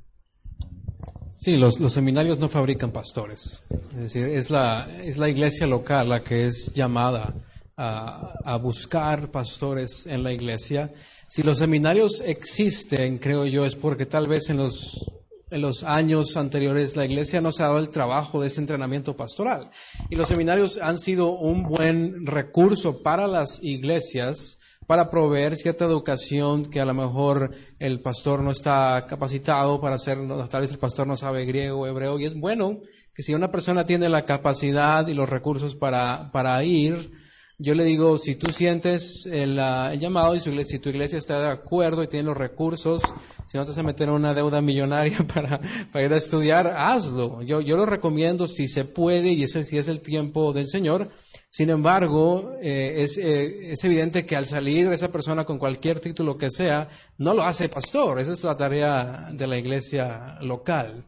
Sí, 1.40 1.56
los, 1.56 1.76
seminarios 1.92 2.38
no 2.38 2.48
fabrican 2.48 2.90
pastores. 2.90 3.62
Es 3.92 3.98
decir, 3.98 4.26
es 4.26 4.50
la, 4.50 4.88
es 5.02 5.16
la 5.18 5.28
iglesia 5.28 5.66
local 5.66 6.08
la 6.08 6.22
que 6.22 6.46
es 6.46 6.72
llamada 6.74 7.34
a, 7.76 8.34
a 8.44 8.56
buscar 8.56 9.30
pastores 9.30 10.06
en 10.06 10.22
la 10.24 10.32
iglesia 10.32 10.90
si 11.30 11.42
los 11.42 11.58
seminarios 11.58 12.22
existen, 12.24 13.18
creo 13.18 13.44
yo, 13.44 13.66
es 13.66 13.76
porque 13.76 14.06
tal 14.06 14.26
vez 14.26 14.48
en 14.48 14.56
los, 14.56 15.12
en 15.50 15.60
los 15.60 15.84
años 15.84 16.38
anteriores 16.38 16.96
la 16.96 17.04
iglesia 17.04 17.42
no 17.42 17.52
se 17.52 17.62
ha 17.62 17.66
dado 17.66 17.80
el 17.80 17.90
trabajo 17.90 18.40
de 18.40 18.46
ese 18.46 18.62
entrenamiento 18.62 19.14
pastoral. 19.14 19.70
Y 20.08 20.16
los 20.16 20.28
seminarios 20.28 20.78
han 20.78 20.98
sido 20.98 21.32
un 21.32 21.64
buen 21.64 22.24
recurso 22.24 23.02
para 23.02 23.26
las 23.26 23.62
iglesias 23.62 24.57
para 24.88 25.10
proveer 25.10 25.54
cierta 25.58 25.84
educación 25.84 26.64
que 26.64 26.80
a 26.80 26.86
lo 26.86 26.94
mejor 26.94 27.54
el 27.78 28.00
pastor 28.00 28.40
no 28.40 28.50
está 28.50 29.04
capacitado 29.06 29.82
para 29.82 29.96
hacer, 29.96 30.16
tal 30.48 30.62
vez 30.62 30.70
el 30.70 30.78
pastor 30.78 31.06
no 31.06 31.14
sabe 31.14 31.44
griego 31.44 31.86
hebreo, 31.86 32.18
y 32.18 32.24
es 32.24 32.34
bueno 32.34 32.80
que 33.14 33.22
si 33.22 33.34
una 33.34 33.52
persona 33.52 33.84
tiene 33.84 34.08
la 34.08 34.24
capacidad 34.24 35.06
y 35.06 35.12
los 35.12 35.28
recursos 35.28 35.74
para, 35.74 36.30
para 36.32 36.64
ir, 36.64 37.12
yo 37.60 37.74
le 37.74 37.84
digo, 37.84 38.18
si 38.18 38.36
tú 38.36 38.52
sientes 38.52 39.26
el, 39.26 39.56
llamado 39.56 40.36
y 40.36 40.40
si 40.40 40.78
tu 40.78 40.88
iglesia 40.90 41.18
está 41.18 41.40
de 41.40 41.48
acuerdo 41.48 42.04
y 42.04 42.06
tiene 42.06 42.26
los 42.26 42.36
recursos, 42.36 43.02
si 43.48 43.56
no 43.56 43.64
te 43.64 43.72
vas 43.72 43.78
a 43.78 43.82
meter 43.82 44.08
en 44.08 44.14
una 44.14 44.32
deuda 44.32 44.62
millonaria 44.62 45.18
para, 45.34 45.60
para 45.92 46.04
ir 46.04 46.12
a 46.12 46.16
estudiar, 46.16 46.68
hazlo. 46.68 47.42
Yo, 47.42 47.60
yo 47.60 47.76
lo 47.76 47.84
recomiendo 47.84 48.46
si 48.46 48.68
se 48.68 48.84
puede 48.84 49.32
y 49.32 49.42
ese, 49.42 49.64
si 49.64 49.76
es 49.76 49.88
el 49.88 50.00
tiempo 50.00 50.52
del 50.52 50.68
Señor. 50.68 51.10
Sin 51.50 51.70
embargo, 51.70 52.54
eh, 52.62 52.96
es, 52.98 53.16
eh, 53.16 53.72
es 53.72 53.82
evidente 53.82 54.24
que 54.24 54.36
al 54.36 54.46
salir 54.46 54.86
esa 54.92 55.10
persona 55.10 55.44
con 55.44 55.58
cualquier 55.58 55.98
título 55.98 56.38
que 56.38 56.50
sea, 56.50 56.88
no 57.16 57.34
lo 57.34 57.42
hace 57.42 57.68
pastor. 57.68 58.20
Esa 58.20 58.34
es 58.34 58.44
la 58.44 58.56
tarea 58.56 59.30
de 59.32 59.46
la 59.48 59.58
iglesia 59.58 60.38
local. 60.42 61.06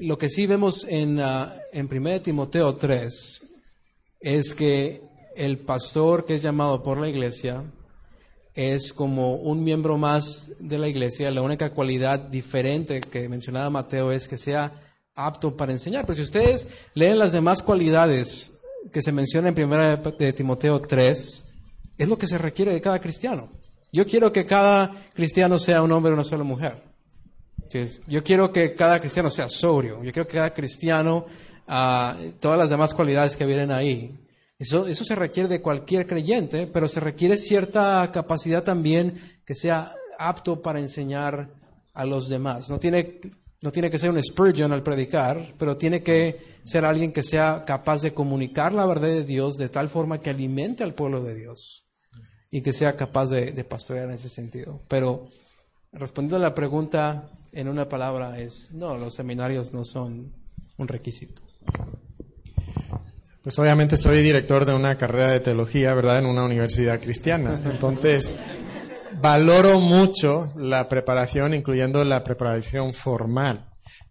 Lo 0.00 0.18
que 0.18 0.28
sí 0.28 0.46
vemos 0.46 0.84
en, 0.88 1.18
uh, 1.18 1.46
en 1.72 1.88
1 1.90 2.20
Timoteo 2.20 2.74
3 2.74 3.40
es 4.20 4.54
que 4.54 5.11
el 5.36 5.58
pastor 5.58 6.24
que 6.24 6.34
es 6.34 6.42
llamado 6.42 6.82
por 6.82 6.98
la 6.98 7.08
iglesia 7.08 7.64
es 8.54 8.92
como 8.92 9.36
un 9.36 9.64
miembro 9.64 9.96
más 9.96 10.52
de 10.58 10.78
la 10.78 10.88
iglesia. 10.88 11.30
La 11.30 11.42
única 11.42 11.70
cualidad 11.70 12.18
diferente 12.18 13.00
que 13.00 13.28
mencionaba 13.28 13.70
Mateo 13.70 14.12
es 14.12 14.28
que 14.28 14.36
sea 14.36 14.72
apto 15.14 15.56
para 15.56 15.72
enseñar. 15.72 16.04
Pero 16.06 16.16
si 16.16 16.22
ustedes 16.22 16.68
leen 16.94 17.18
las 17.18 17.32
demás 17.32 17.62
cualidades 17.62 18.52
que 18.92 19.02
se 19.02 19.12
mencionan 19.12 19.56
en 19.56 19.64
1 19.64 19.96
de 20.18 20.32
Timoteo 20.32 20.80
3, 20.80 21.44
es 21.98 22.08
lo 22.08 22.18
que 22.18 22.26
se 22.26 22.38
requiere 22.38 22.72
de 22.72 22.80
cada 22.80 23.00
cristiano. 23.00 23.48
Yo 23.92 24.06
quiero 24.06 24.32
que 24.32 24.46
cada 24.46 25.08
cristiano 25.14 25.58
sea 25.58 25.82
un 25.82 25.92
hombre 25.92 26.12
o 26.12 26.14
una 26.14 26.24
sola 26.24 26.44
mujer. 26.44 26.82
Yo 28.06 28.22
quiero 28.22 28.52
que 28.52 28.74
cada 28.74 29.00
cristiano 29.00 29.30
sea 29.30 29.48
sobrio. 29.48 30.02
Yo 30.02 30.12
quiero 30.12 30.26
que 30.26 30.36
cada 30.36 30.52
cristiano, 30.52 31.26
ah, 31.68 32.16
todas 32.40 32.58
las 32.58 32.68
demás 32.68 32.92
cualidades 32.92 33.34
que 33.34 33.46
vienen 33.46 33.70
ahí. 33.70 34.18
Eso, 34.62 34.86
se 34.86 35.16
requiere 35.16 35.48
de 35.48 35.60
cualquier 35.60 36.06
creyente, 36.06 36.68
pero 36.68 36.86
se 36.86 37.00
requiere 37.00 37.36
cierta 37.36 38.08
capacidad 38.12 38.62
también 38.62 39.40
que 39.44 39.56
sea 39.56 39.92
apto 40.20 40.62
para 40.62 40.78
enseñar 40.78 41.50
a 41.92 42.04
los 42.04 42.28
demás. 42.28 42.70
No 42.70 42.78
tiene, 42.78 43.18
no 43.60 43.72
tiene 43.72 43.90
que 43.90 43.98
ser 43.98 44.10
un 44.10 44.22
Spurgeon 44.22 44.72
al 44.72 44.84
predicar, 44.84 45.54
pero 45.58 45.76
tiene 45.76 46.00
que 46.04 46.60
ser 46.64 46.84
alguien 46.84 47.12
que 47.12 47.24
sea 47.24 47.64
capaz 47.66 48.02
de 48.02 48.14
comunicar 48.14 48.72
la 48.72 48.86
verdad 48.86 49.08
de 49.08 49.24
Dios 49.24 49.56
de 49.56 49.68
tal 49.68 49.88
forma 49.88 50.20
que 50.20 50.30
alimente 50.30 50.84
al 50.84 50.94
pueblo 50.94 51.24
de 51.24 51.34
Dios 51.34 51.88
y 52.48 52.60
que 52.60 52.72
sea 52.72 52.96
capaz 52.96 53.30
de, 53.30 53.50
de 53.50 53.64
pastorear 53.64 54.06
en 54.06 54.14
ese 54.14 54.28
sentido. 54.28 54.80
Pero 54.86 55.26
respondiendo 55.90 56.36
a 56.36 56.48
la 56.50 56.54
pregunta 56.54 57.32
en 57.50 57.66
una 57.66 57.88
palabra 57.88 58.38
es, 58.38 58.70
no, 58.70 58.96
los 58.96 59.14
seminarios 59.14 59.72
no 59.72 59.84
son 59.84 60.32
un 60.76 60.86
requisito. 60.86 61.42
Pues 63.42 63.58
obviamente 63.58 63.96
soy 63.96 64.22
director 64.22 64.64
de 64.64 64.72
una 64.72 64.96
carrera 64.96 65.32
de 65.32 65.40
teología, 65.40 65.94
¿verdad?, 65.94 66.20
en 66.20 66.26
una 66.26 66.44
universidad 66.44 67.00
cristiana. 67.00 67.60
Entonces, 67.64 68.32
valoro 69.20 69.80
mucho 69.80 70.46
la 70.56 70.88
preparación, 70.88 71.52
incluyendo 71.52 72.04
la 72.04 72.22
preparación 72.22 72.92
formal. 72.94 73.66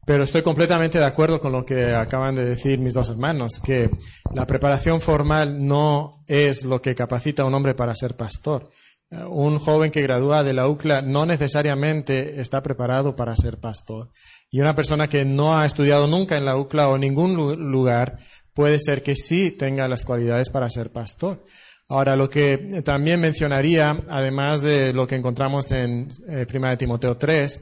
Pero 0.05 0.23
estoy 0.23 0.41
completamente 0.41 0.99
de 0.99 1.05
acuerdo 1.05 1.39
con 1.39 1.53
lo 1.53 1.63
que 1.63 1.95
acaban 1.95 2.35
de 2.35 2.43
decir 2.43 2.79
mis 2.79 2.93
dos 2.93 3.09
hermanos, 3.09 3.61
que 3.63 3.89
la 4.33 4.45
preparación 4.45 4.99
formal 4.99 5.65
no 5.65 6.17
es 6.27 6.65
lo 6.65 6.81
que 6.81 6.93
capacita 6.93 7.43
a 7.43 7.45
un 7.45 7.53
hombre 7.53 7.73
para 7.73 7.95
ser 7.95 8.17
pastor. 8.17 8.69
Un 9.11 9.59
joven 9.59 9.91
que 9.91 10.01
gradúa 10.01 10.43
de 10.43 10.53
la 10.53 10.67
UCLA 10.67 11.01
no 11.01 11.25
necesariamente 11.25 12.41
está 12.41 12.61
preparado 12.63 13.15
para 13.15 13.35
ser 13.35 13.59
pastor. 13.59 14.09
Y 14.49 14.59
una 14.59 14.75
persona 14.75 15.07
que 15.07 15.23
no 15.23 15.57
ha 15.57 15.65
estudiado 15.65 16.07
nunca 16.07 16.35
en 16.37 16.43
la 16.43 16.57
UCLA 16.57 16.89
o 16.89 16.95
en 16.95 17.01
ningún 17.01 17.35
lugar 17.71 18.17
puede 18.53 18.79
ser 18.79 19.03
que 19.03 19.15
sí 19.15 19.51
tenga 19.51 19.87
las 19.87 20.05
cualidades 20.05 20.49
para 20.49 20.69
ser 20.69 20.91
pastor. 20.91 21.43
Ahora, 21.87 22.15
lo 22.15 22.29
que 22.29 22.81
también 22.85 23.19
mencionaría, 23.19 24.03
además 24.07 24.61
de 24.61 24.93
lo 24.93 25.05
que 25.07 25.15
encontramos 25.15 25.71
en 25.71 26.07
eh, 26.29 26.45
Prima 26.47 26.69
de 26.69 26.77
Timoteo 26.77 27.17
3, 27.17 27.61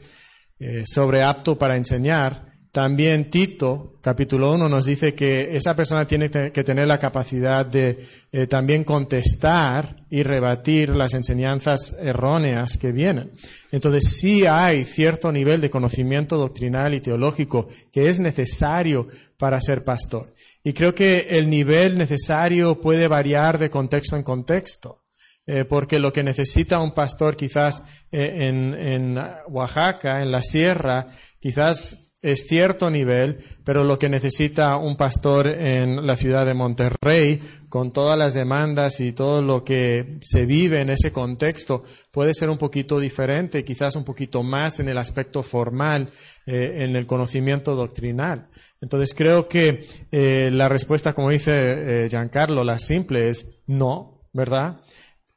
eh, 0.59 0.83
sobre 0.85 1.23
apto 1.23 1.57
para 1.57 1.75
enseñar, 1.75 2.49
también 2.71 3.31
Tito, 3.31 3.93
capítulo 3.99 4.53
1, 4.53 4.69
nos 4.69 4.85
dice 4.85 5.15
que 5.15 5.57
esa 5.57 5.75
persona 5.75 6.05
tiene 6.05 6.29
que 6.29 6.63
tener 6.63 6.87
la 6.87 6.99
capacidad 6.99 7.65
de 7.65 7.97
eh, 8.31 8.45
también 8.45 8.83
contestar 8.83 10.05
y 10.11 10.21
rebatir 10.21 10.89
las 10.89 11.15
enseñanzas 11.15 11.95
erróneas 11.99 12.77
que 12.77 12.91
vienen. 12.91 13.31
Entonces, 13.71 14.17
sí 14.19 14.45
hay 14.45 14.85
cierto 14.85 15.31
nivel 15.31 15.61
de 15.61 15.71
conocimiento 15.71 16.37
doctrinal 16.37 16.93
y 16.93 17.01
teológico 17.01 17.67
que 17.91 18.07
es 18.07 18.19
necesario 18.19 19.07
para 19.39 19.59
ser 19.59 19.83
pastor. 19.83 20.31
Y 20.63 20.73
creo 20.73 20.93
que 20.93 21.27
el 21.29 21.49
nivel 21.49 21.97
necesario 21.97 22.81
puede 22.81 23.07
variar 23.07 23.57
de 23.57 23.69
contexto 23.69 24.15
en 24.15 24.23
contexto. 24.23 25.03
Eh, 25.45 25.65
porque 25.65 25.97
lo 25.97 26.13
que 26.13 26.23
necesita 26.23 26.79
un 26.79 26.91
pastor 26.91 27.35
quizás 27.35 27.81
eh, 28.11 28.47
en, 28.47 28.75
en 28.75 29.17
Oaxaca, 29.47 30.21
en 30.21 30.31
la 30.31 30.43
sierra, 30.43 31.07
quizás 31.39 32.08
es 32.21 32.47
cierto 32.47 32.89
nivel, 32.89 33.39
pero 33.63 33.85
lo 33.85 33.97
que 33.97 34.09
necesita 34.09 34.75
un 34.75 34.97
pastor 34.97 35.47
en 35.47 36.05
la 36.05 36.17
ciudad 36.17 36.45
de 36.45 36.53
Monterrey, 36.53 37.41
con 37.69 37.93
todas 37.93 38.17
las 38.17 38.33
demandas 38.33 38.99
y 38.99 39.13
todo 39.13 39.41
lo 39.41 39.63
que 39.63 40.17
se 40.21 40.45
vive 40.45 40.81
en 40.81 40.89
ese 40.89 41.13
contexto, 41.13 41.83
puede 42.11 42.33
ser 42.33 42.49
un 42.49 42.57
poquito 42.57 42.99
diferente, 42.99 43.63
quizás 43.63 43.95
un 43.95 44.03
poquito 44.03 44.43
más 44.43 44.81
en 44.81 44.89
el 44.89 44.97
aspecto 44.97 45.43
formal, 45.43 46.09
eh, 46.45 46.79
en 46.79 46.97
el 46.97 47.07
conocimiento 47.07 47.75
doctrinal. 47.75 48.49
Entonces 48.81 49.13
creo 49.13 49.47
que 49.47 49.85
eh, 50.11 50.49
la 50.51 50.67
respuesta, 50.67 51.13
como 51.13 51.29
dice 51.29 52.05
eh, 52.05 52.09
Giancarlo, 52.09 52.65
la 52.65 52.79
simple 52.79 53.29
es 53.29 53.45
no, 53.65 54.23
¿verdad? 54.33 54.81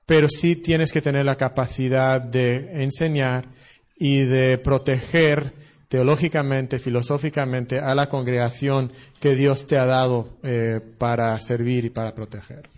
Pero 0.04 0.28
sí 0.28 0.56
tienes 0.56 0.90
que 0.90 1.02
tener 1.02 1.24
la 1.24 1.36
capacidad 1.36 2.20
de 2.20 2.82
enseñar 2.82 3.46
y 3.96 4.22
de 4.22 4.58
proteger 4.58 5.61
teológicamente, 5.92 6.78
filosóficamente 6.78 7.78
a 7.78 7.94
la 7.94 8.08
congregación 8.08 8.90
que 9.20 9.34
Dios 9.34 9.66
te 9.66 9.76
ha 9.76 9.84
dado 9.84 10.38
eh, 10.42 10.80
para 10.96 11.38
servir 11.38 11.84
y 11.84 11.90
para 11.90 12.14
proteger. 12.14 12.70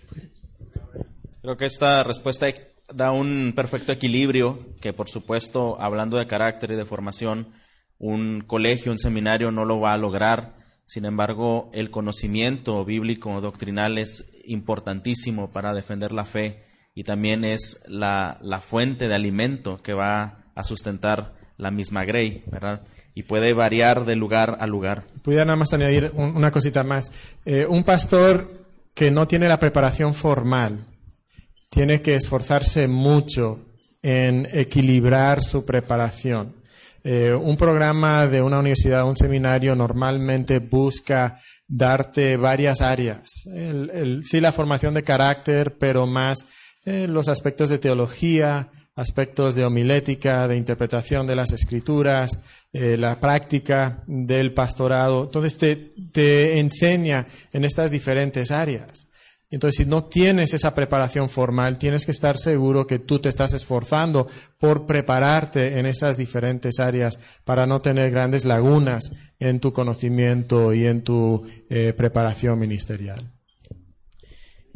Creo 1.40 1.57
que 1.57 1.64
esta 1.64 2.03
respuesta 2.03 2.48
da 2.92 3.12
un 3.12 3.53
perfecto 3.55 3.92
equilibrio 3.92 4.66
que, 4.81 4.92
por 4.92 5.09
supuesto, 5.09 5.81
hablando 5.81 6.16
de 6.16 6.27
carácter 6.27 6.72
y 6.72 6.74
de 6.74 6.85
formación, 6.85 7.53
un 8.00 8.40
colegio, 8.40 8.90
un 8.90 8.98
seminario 8.98 9.53
no 9.53 9.64
lo 9.64 9.79
va 9.79 9.92
a 9.92 9.98
lograr. 9.98 10.57
Sin 10.85 11.05
embargo, 11.05 11.70
el 11.72 11.92
conocimiento 11.92 12.85
bíblico 12.85 13.40
doctrinal 13.40 13.96
es 13.96 14.35
importantísimo 14.44 15.53
para 15.53 15.72
defender 15.72 16.11
la 16.11 16.24
fe 16.24 16.64
y 16.96 17.05
también 17.05 17.44
es 17.44 17.85
la, 17.87 18.38
la 18.42 18.59
fuente 18.59 19.07
de 19.07 19.14
alimento 19.14 19.81
que 19.83 19.94
va 19.94 20.50
a 20.57 20.64
sustentar 20.64 21.35
la 21.57 21.70
misma 21.70 22.05
Grey, 22.05 22.42
¿verdad? 22.50 22.83
Y 23.14 23.22
puede 23.22 23.53
variar 23.53 24.05
de 24.05 24.16
lugar 24.16 24.57
a 24.61 24.66
lugar. 24.66 25.05
Pudiera 25.22 25.44
nada 25.44 25.57
más 25.57 25.72
añadir 25.72 26.11
una 26.14 26.50
cosita 26.50 26.83
más. 26.83 27.11
Eh, 27.44 27.66
un 27.68 27.85
pastor 27.85 28.50
que 28.94 29.11
no 29.11 29.27
tiene 29.27 29.48
la 29.48 29.61
preparación 29.61 30.14
formal 30.14 30.85
tiene 31.70 32.03
que 32.03 32.14
esforzarse 32.14 32.87
mucho 32.87 33.59
en 34.03 34.46
equilibrar 34.53 35.42
su 35.42 35.64
preparación. 35.64 36.55
Eh, 37.03 37.35
un 37.35 37.57
programa 37.57 38.27
de 38.29 38.40
una 38.40 38.61
universidad, 38.61 39.05
un 39.05 39.16
seminario, 39.16 39.74
normalmente 39.74 40.59
busca 40.61 41.40
darte 41.66 42.37
varias 42.37 42.81
áreas. 42.81 43.31
sí, 44.22 44.40
la 44.40 44.53
formación 44.53 44.94
de 44.94 45.03
carácter, 45.03 45.77
pero 45.79 46.07
más 46.07 46.46
eh, 46.85 47.07
los 47.09 47.29
aspectos 47.29 47.70
de 47.70 47.79
teología, 47.79 48.68
aspectos 48.96 49.54
de 49.54 49.64
homilética, 49.64 50.46
de 50.46 50.57
interpretación 50.57 51.26
de 51.26 51.37
las 51.37 51.52
escrituras, 51.52 52.38
eh, 52.72 52.96
la 52.96 53.18
práctica 53.20 54.02
del 54.07 54.52
pastorado. 54.54 55.24
Entonces 55.24 55.59
te, 55.59 55.76
te 56.12 56.59
enseña 56.61 57.26
en 57.52 57.64
estas 57.64 57.90
diferentes 57.90 58.50
áreas. 58.50 59.09
Entonces, 59.50 59.85
si 59.85 59.88
no 59.88 60.04
tienes 60.04 60.52
esa 60.52 60.74
preparación 60.74 61.28
formal, 61.28 61.78
tienes 61.78 62.04
que 62.04 62.11
estar 62.11 62.38
seguro 62.38 62.88
que 62.88 62.98
tú 62.98 63.20
te 63.20 63.28
estás 63.28 63.52
esforzando 63.52 64.26
por 64.59 64.85
prepararte 64.85 65.78
en 65.78 65.87
esas 65.87 66.16
diferentes 66.16 66.80
áreas 66.80 67.20
para 67.44 67.64
no 67.64 67.80
tener 67.80 68.11
grandes 68.11 68.44
lagunas 68.44 69.12
en 69.38 69.61
tu 69.61 69.72
conocimiento 69.72 70.74
y 70.74 70.87
en 70.87 71.02
tu 71.02 71.46
eh, 71.70 71.92
preparación 71.96 72.59
ministerial. 72.59 73.34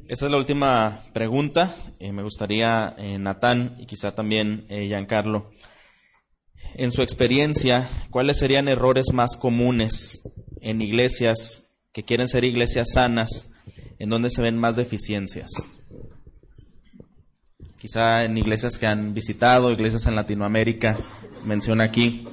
Esa 0.09 0.25
es 0.25 0.31
la 0.33 0.39
última 0.39 1.03
pregunta. 1.13 1.77
Eh, 1.99 2.13
me 2.13 2.23
gustaría, 2.23 2.95
eh, 2.97 3.19
Natán 3.19 3.77
y 3.79 3.85
quizá 3.85 4.15
también 4.15 4.65
eh, 4.71 4.87
Giancarlo, 4.87 5.51
en 6.77 6.93
su 6.93 7.03
experiencia, 7.03 7.87
¿cuáles 8.09 8.39
serían 8.39 8.69
errores 8.69 9.13
más 9.13 9.37
comunes 9.37 10.23
en 10.63 10.81
iglesias 10.81 11.77
que 11.93 12.05
quieren 12.05 12.27
ser 12.27 12.45
iglesias 12.45 12.93
sanas, 12.95 13.51
en 13.99 14.09
donde 14.09 14.31
se 14.31 14.41
ven 14.41 14.57
más 14.57 14.77
deficiencias? 14.77 15.51
Quizá 17.79 18.25
en 18.25 18.39
iglesias 18.39 18.79
que 18.79 18.87
han 18.87 19.13
visitado, 19.13 19.73
iglesias 19.73 20.07
en 20.07 20.17
Latinoamérica, 20.17 20.97
menciona 21.45 21.85
aquí, 21.85 22.27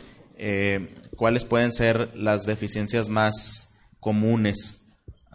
¿cuáles 1.18 1.44
pueden 1.44 1.74
ser 1.74 2.16
las 2.16 2.44
deficiencias 2.44 3.10
más 3.10 3.78
comunes 4.00 4.85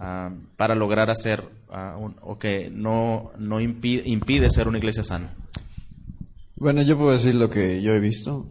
Ah, 0.03 0.31
para 0.57 0.75
lograr 0.75 1.11
hacer 1.11 1.45
ah, 1.71 1.99
o 2.23 2.39
que 2.39 2.71
no, 2.71 3.33
no 3.39 3.61
impide, 3.61 4.49
ser 4.49 4.67
una 4.67 4.79
iglesia 4.79 5.03
sana? 5.05 5.29
Bueno, 6.57 6.81
yo 6.81 6.97
puedo 6.97 7.13
decir 7.13 7.35
lo 7.35 7.51
que 7.51 7.83
yo 7.83 7.93
he 7.93 8.01
visto. 8.01 8.47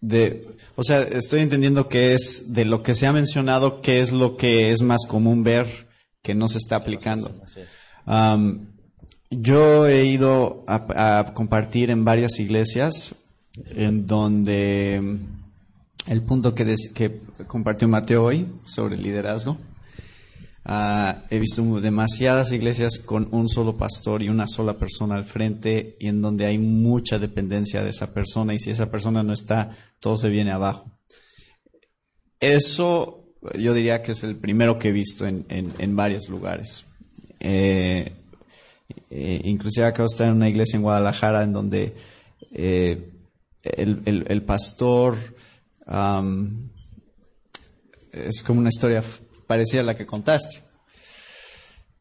de, 0.00 0.46
o 0.76 0.84
sea, 0.84 1.02
estoy 1.02 1.40
entendiendo 1.40 1.88
que 1.88 2.14
es 2.14 2.52
de 2.52 2.64
lo 2.64 2.84
que 2.84 2.94
se 2.94 3.08
ha 3.08 3.12
mencionado, 3.12 3.82
qué 3.82 4.00
es 4.00 4.12
lo 4.12 4.36
que 4.36 4.70
es 4.70 4.82
más 4.82 5.04
común 5.08 5.42
ver 5.42 5.88
que 6.22 6.36
no 6.36 6.48
se 6.48 6.58
está 6.58 6.76
aplicando. 6.76 7.32
yo 9.30 9.86
he 9.88 10.04
ido 10.04 10.64
a 10.68 11.32
compartir 11.34 11.90
en 11.90 12.04
varias 12.04 12.38
iglesias 12.38 13.16
en 13.74 14.06
donde 14.06 15.18
el 16.06 16.22
punto 16.22 16.54
que, 16.54 17.20
compartió 17.46 17.88
Mateo 17.88 18.24
hoy 18.24 18.46
sobre 18.64 18.96
el 18.96 19.02
liderazgo. 19.02 19.58
Ah, 20.64 21.24
he 21.30 21.38
visto 21.38 21.62
demasiadas 21.80 22.50
iglesias 22.52 22.98
con 22.98 23.28
un 23.30 23.48
solo 23.48 23.76
pastor 23.76 24.22
y 24.22 24.28
una 24.28 24.48
sola 24.48 24.74
persona 24.78 25.14
al 25.14 25.24
frente 25.24 25.96
y 26.00 26.08
en 26.08 26.20
donde 26.20 26.46
hay 26.46 26.58
mucha 26.58 27.18
dependencia 27.20 27.84
de 27.84 27.90
esa 27.90 28.12
persona 28.12 28.52
y 28.52 28.58
si 28.58 28.70
esa 28.70 28.90
persona 28.90 29.22
no 29.22 29.32
está, 29.32 29.76
todo 30.00 30.16
se 30.16 30.28
viene 30.28 30.50
abajo. 30.50 30.90
Eso 32.40 33.24
yo 33.56 33.74
diría 33.74 34.02
que 34.02 34.12
es 34.12 34.24
el 34.24 34.36
primero 34.36 34.78
que 34.78 34.88
he 34.88 34.92
visto 34.92 35.24
en, 35.26 35.96
varios 35.96 36.28
lugares. 36.28 36.86
Eh, 37.38 38.12
Eh, 39.10 39.40
inclusive 39.44 39.86
acabo 39.86 40.08
de 40.08 40.12
estar 40.12 40.28
en 40.28 40.34
una 40.34 40.48
iglesia 40.48 40.76
en 40.76 40.82
Guadalajara 40.82 41.42
en 41.42 41.52
donde 41.52 41.94
eh, 42.52 43.10
el 43.62 44.42
pastor 44.44 45.16
es 48.12 48.42
como 48.42 48.60
una 48.60 48.68
historia 48.68 49.02
parecida 49.46 49.80
a 49.80 49.84
la 49.84 49.96
que 49.96 50.06
contaste. 50.06 50.62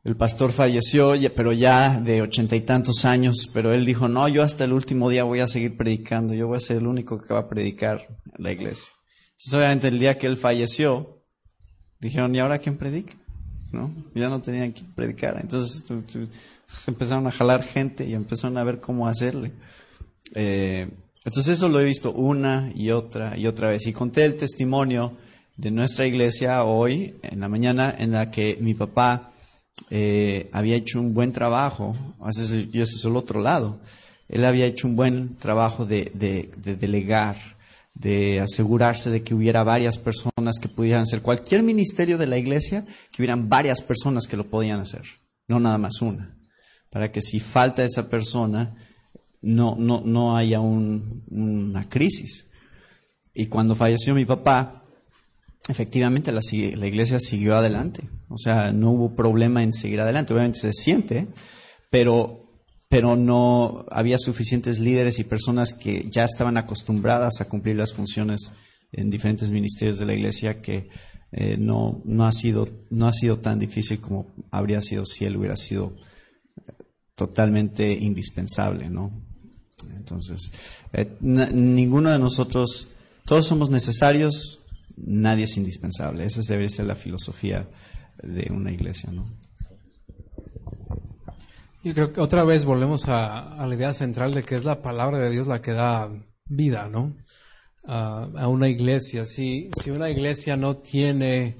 El 0.04 0.16
pastor 0.16 0.52
falleció, 0.52 1.16
pero 1.36 1.52
ya 1.52 2.00
de 2.00 2.22
ochenta 2.22 2.56
y 2.56 2.62
tantos 2.62 3.06
años, 3.06 3.50
pero 3.52 3.74
él 3.74 3.86
dijo, 3.86 4.08
no, 4.08 4.28
yo 4.28 4.44
hasta 4.44 4.64
el 4.64 4.74
último 4.74 5.10
día 5.10 5.24
voy 5.24 5.40
a 5.40 5.48
seguir 5.48 5.76
predicando, 5.78 6.36
yo 6.36 6.48
voy 6.48 6.58
a 6.58 6.60
ser 6.60 6.78
el 6.78 6.86
único 6.86 7.20
que 7.20 7.34
va 7.34 7.40
a 7.40 7.50
predicar 7.50 8.06
la 8.38 8.52
iglesia. 8.52 8.94
Entonces, 9.32 9.54
obviamente, 9.54 9.88
el 9.88 9.98
día 9.98 10.18
que 10.20 10.28
él 10.28 10.38
falleció, 10.38 11.24
dijeron, 12.00 12.36
¿y 12.36 12.40
ahora 12.40 12.60
quién 12.60 12.78
predica? 12.78 13.16
¿No? 13.72 13.92
Ya 14.14 14.30
no 14.30 14.42
tenían 14.42 14.74
que 14.74 14.84
predicar. 14.96 15.40
Entonces 15.42 15.84
empezaron 16.86 17.26
a 17.26 17.32
jalar 17.32 17.64
gente 17.64 18.06
y 18.06 18.14
empezaron 18.14 18.58
a 18.60 18.64
ver 18.64 18.80
cómo 18.80 19.08
hacerle. 19.08 19.54
Eh, 20.36 20.88
entonces 21.26 21.58
eso 21.58 21.68
lo 21.70 21.80
he 21.80 21.86
visto 21.86 22.12
una 22.14 22.72
y 22.76 22.92
otra 22.92 23.38
y 23.38 23.48
otra 23.48 23.70
vez. 23.72 23.86
Y 23.88 23.94
conté 23.94 24.24
el 24.26 24.38
testimonio 24.38 25.18
de 25.58 25.72
nuestra 25.72 26.06
iglesia 26.06 26.64
hoy, 26.64 27.16
en 27.24 27.40
la 27.40 27.50
mañana, 27.50 27.94
en 27.98 28.12
la 28.12 28.30
que 28.32 28.58
mi 28.62 28.74
papá 28.74 29.32
eh, 29.90 30.50
había 30.54 30.76
hecho 30.76 31.00
un 31.02 31.14
buen 31.14 31.32
trabajo, 31.32 31.96
y 32.26 32.80
ese 32.80 32.96
es 32.96 33.06
el 33.06 33.16
otro 33.16 33.42
lado. 33.42 33.80
Él 34.30 34.46
había 34.46 34.66
hecho 34.66 34.88
un 34.88 34.96
buen 34.96 35.36
trabajo 35.36 35.86
de, 35.86 36.12
de- 36.14 36.50
de 36.58 36.76
delegar, 36.76 37.36
de 37.94 38.42
asegurarse 38.42 39.10
de 39.10 39.24
que 39.24 39.34
hubiera 39.34 39.64
varias 39.64 39.98
personas 39.98 40.58
que 40.60 40.68
pudieran 40.68 41.04
hacer 41.04 41.22
cualquier 41.22 41.64
ministerio 41.64 42.18
de 42.18 42.28
la 42.28 42.38
iglesia, 42.38 42.86
que 43.12 43.22
hubieran 43.22 43.48
varias 43.50 43.82
personas 43.82 44.28
que 44.28 44.36
lo 44.38 44.46
podían 44.46 44.80
hacer, 44.82 45.04
no 45.48 45.60
nada 45.60 45.78
más 45.78 46.02
una, 46.02 46.36
para 46.90 47.12
que 47.12 47.22
si 47.22 47.40
falta 47.40 47.84
esa 47.84 48.10
persona, 48.10 48.76
no, 49.46 49.76
no, 49.78 50.02
no 50.04 50.36
haya 50.36 50.60
un- 50.60 51.24
una 51.30 51.88
crisis. 51.88 52.52
Y 53.34 53.48
cuando 53.48 53.76
falleció 53.76 54.14
mi 54.16 54.26
papá, 54.26 54.84
efectivamente 55.68 56.32
la, 56.32 56.42
si- 56.42 56.76
la 56.76 56.88
iglesia 56.88 57.20
siguió 57.20 57.56
adelante. 57.56 58.10
O 58.30 58.38
sea, 58.38 58.72
no 58.72 58.92
hubo 58.92 59.16
problema 59.16 59.62
en 59.64 59.72
seguir 59.74 60.00
adelante. 60.02 60.34
Obviamente 60.34 60.60
se 60.60 60.74
siente, 60.74 61.28
pero, 61.90 62.50
pero 62.90 63.16
no 63.16 63.86
había 63.92 64.18
suficientes 64.18 64.80
líderes 64.80 65.20
y 65.20 65.24
personas 65.26 65.74
que 65.74 66.10
ya 66.10 66.24
estaban 66.26 66.58
acostumbradas 66.58 67.40
a 67.42 67.46
cumplir 67.48 67.76
las 67.76 67.94
funciones 67.94 68.52
en 68.92 69.10
diferentes 69.10 69.52
ministerios 69.52 70.00
de 70.00 70.06
la 70.06 70.14
iglesia 70.14 70.62
que 70.62 70.90
eh, 71.32 71.58
no, 71.60 72.02
no, 72.06 72.26
ha 72.26 72.32
sido, 72.32 72.68
no 72.90 73.08
ha 73.08 73.14
sido 73.14 73.38
tan 73.40 73.60
difícil 73.60 74.00
como 74.00 74.34
habría 74.52 74.82
sido 74.82 75.06
si 75.06 75.26
él 75.26 75.36
hubiera 75.36 75.58
sido 75.58 75.96
totalmente 77.16 77.92
indispensable, 77.94 78.90
¿no? 78.90 79.12
Entonces, 79.96 80.52
eh, 80.94 81.18
ninguno 81.20 82.10
de 82.10 82.20
nosotros, 82.20 82.88
todos 83.26 83.46
somos 83.46 83.70
necesarios, 83.70 84.60
nadie 84.96 85.46
es 85.46 85.58
indispensable. 85.58 86.26
Esa 86.26 86.42
debería 86.42 86.70
ser 86.70 86.86
la 86.86 86.96
filosofía 86.96 87.68
de 88.22 88.52
una 88.52 88.72
iglesia, 88.72 89.12
¿no? 89.12 89.26
Yo 91.84 91.94
creo 91.94 92.14
que 92.14 92.22
otra 92.22 92.44
vez 92.44 92.66
volvemos 92.66 93.08
a, 93.08 93.64
la 93.68 93.76
idea 93.76 93.94
central 93.94 94.34
de 94.34 94.44
que 94.44 94.56
es 94.56 94.64
la 94.64 94.82
palabra 94.82 95.20
de 95.20 95.30
Dios 95.30 95.46
la 95.46 95.62
que 95.62 95.72
da 95.72 96.10
vida, 96.46 96.90
¿no? 96.90 97.16
A 97.88 98.48
una 98.48 98.68
iglesia. 98.68 99.26
Si, 99.26 99.70
si 99.80 99.92
una 99.92 100.10
iglesia 100.10 100.58
no 100.58 100.78
tiene 100.78 101.58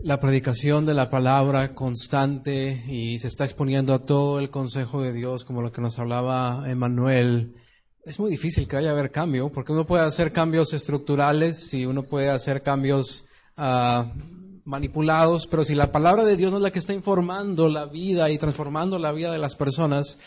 la 0.00 0.20
predicación 0.20 0.86
de 0.86 0.94
la 0.94 1.10
palabra 1.10 1.74
constante 1.74 2.84
y 2.86 3.18
se 3.18 3.26
está 3.26 3.44
exponiendo 3.44 3.92
a 3.94 4.06
todo 4.06 4.38
el 4.38 4.48
consejo 4.48 5.02
de 5.02 5.12
Dios, 5.12 5.44
como 5.44 5.60
lo 5.60 5.72
que 5.72 5.80
nos 5.80 5.98
hablaba 5.98 6.62
Emanuel, 6.70 7.56
es 8.04 8.20
muy 8.20 8.30
difícil 8.30 8.68
que 8.68 8.76
vaya 8.76 8.90
a 8.90 8.92
haber 8.92 9.10
cambio, 9.10 9.50
porque 9.50 9.72
uno 9.72 9.84
puede 9.84 10.04
hacer 10.04 10.32
cambios 10.32 10.72
estructurales 10.72 11.74
y 11.74 11.84
uno 11.84 12.04
puede 12.04 12.30
hacer 12.30 12.62
cambios 12.62 13.24
ah, 13.56 14.06
manipulados, 14.64 15.48
pero 15.48 15.64
si 15.64 15.74
la 15.74 15.90
palabra 15.90 16.24
de 16.24 16.36
Dios 16.36 16.52
no 16.52 16.58
es 16.58 16.62
la 16.62 16.70
que 16.70 16.78
está 16.78 16.94
informando 16.94 17.68
la 17.68 17.86
vida 17.86 18.30
y 18.30 18.38
transformando 18.38 19.00
la 19.00 19.10
vida 19.10 19.32
de 19.32 19.38
las 19.38 19.56
personas, 19.56 20.18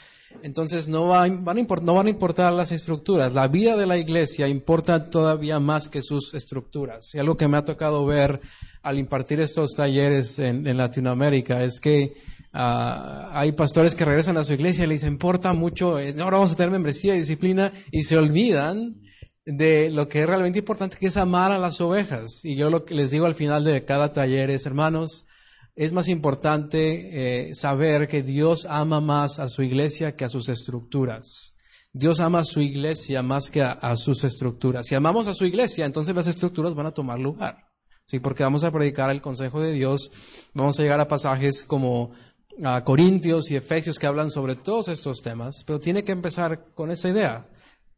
entonces 0.44 0.88
no, 0.88 1.08
va- 1.08 1.28
van, 1.28 1.58
a 1.58 1.63
no 1.82 1.94
van 1.96 2.08
a 2.08 2.10
importar 2.10 2.54
las 2.54 2.72
estructuras. 2.72 3.34
La 3.34 3.48
vida 3.48 3.76
de 3.76 3.86
la 3.86 3.98
iglesia 3.98 4.48
importa 4.48 5.10
todavía 5.10 5.60
más 5.60 5.88
que 5.88 6.02
sus 6.02 6.34
estructuras. 6.34 7.13
Y 7.13 7.20
algo 7.20 7.38
que 7.38 7.48
me 7.48 7.58
ha 7.58 7.63
tocado 7.63 8.06
ver 8.06 8.41
al 8.82 8.98
impartir 8.98 9.39
estos 9.39 9.72
talleres 9.76 10.39
en, 10.39 10.76
Latinoamérica 10.76 11.63
es 11.63 11.80
que 11.80 12.13
ah, 12.54 13.30
hay 13.34 13.52
pastores 13.52 13.96
que 13.96 14.06
regresan 14.06 14.38
a 14.38 14.44
su 14.44 14.54
iglesia 14.54 14.86
y 14.86 14.88
les 14.88 15.04
importa 15.04 15.54
mucho, 15.54 16.00
eh, 16.00 16.15
ahora 16.20 16.38
vamos 16.38 16.54
a 16.54 16.56
tener 16.56 16.72
membresía 16.72 17.15
y 17.15 17.20
disciplina 17.20 17.72
y 17.91 18.04
se 18.04 18.17
olvidan 18.17 18.96
de 19.46 19.89
lo 19.89 20.08
que 20.08 20.22
es 20.22 20.28
realmente 20.28 20.60
importante, 20.60 20.98
que 20.98 21.08
es 21.08 21.17
amar 21.17 21.52
a 21.52 21.60
las 21.60 21.82
ovejas. 21.82 22.44
Y 22.44 22.56
yo 22.56 22.70
lo 22.70 22.86
que 22.86 22.96
les 22.96 23.12
digo 23.12 23.26
al 23.26 23.36
final 23.36 23.63
de 23.63 23.86
cada 23.86 24.13
taller 24.13 24.50
es, 24.50 24.65
hermanos, 24.65 25.26
es 25.75 25.93
más 25.93 26.07
importante 26.07 27.49
eh, 27.49 27.55
saber 27.55 28.07
que 28.07 28.23
Dios 28.23 28.65
ama 28.69 29.01
más 29.01 29.39
a 29.39 29.49
su 29.49 29.63
iglesia 29.63 30.15
que 30.15 30.25
a 30.25 30.29
sus 30.29 30.49
estructuras. 30.49 31.55
Dios 31.93 32.19
ama 32.19 32.39
a 32.39 32.45
su 32.45 32.62
iglesia 32.62 33.21
más 33.21 33.49
que 33.49 33.62
a, 33.62 33.71
a 33.71 33.95
sus 33.95 34.23
estructuras. 34.23 34.88
Si 34.88 34.95
amamos 34.95 35.27
a 35.27 35.34
su 35.34 35.45
iglesia, 35.45 35.86
entonces 35.86 36.15
las 36.15 36.27
estructuras 36.27 36.73
van 36.73 36.86
a 36.88 36.93
tomar 36.93 37.19
lugar. 37.19 37.67
Sí, 38.05 38.19
porque 38.19 38.43
vamos 38.43 38.63
a 38.63 38.71
predicar 38.71 39.10
el 39.10 39.21
consejo 39.21 39.62
de 39.62 39.71
Dios, 39.71 40.12
vamos 40.53 40.77
a 40.79 40.84
llegar 40.84 40.99
a 40.99 41.07
pasajes 41.07 41.63
como 41.63 42.12
a 42.63 42.84
Corintios 42.84 43.49
y 43.51 43.55
Efesios 43.55 43.97
que 43.97 44.07
hablan 44.07 44.31
sobre 44.31 44.55
todos 44.55 44.88
estos 44.89 45.21
temas, 45.21 45.63
pero 45.65 45.79
tiene 45.79 46.03
que 46.03 46.12
empezar 46.12 46.73
con 46.73 46.91
esa 46.91 47.10
idea. 47.10 47.47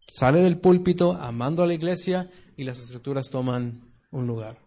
Sale 0.07 0.41
del 0.41 0.59
púlpito 0.59 1.13
amando 1.13 1.63
a 1.63 1.67
la 1.67 1.73
iglesia 1.73 2.29
y 2.55 2.63
las 2.63 2.79
estructuras 2.79 3.29
toman 3.29 3.81
un 4.11 4.27
lugar. 4.27 4.62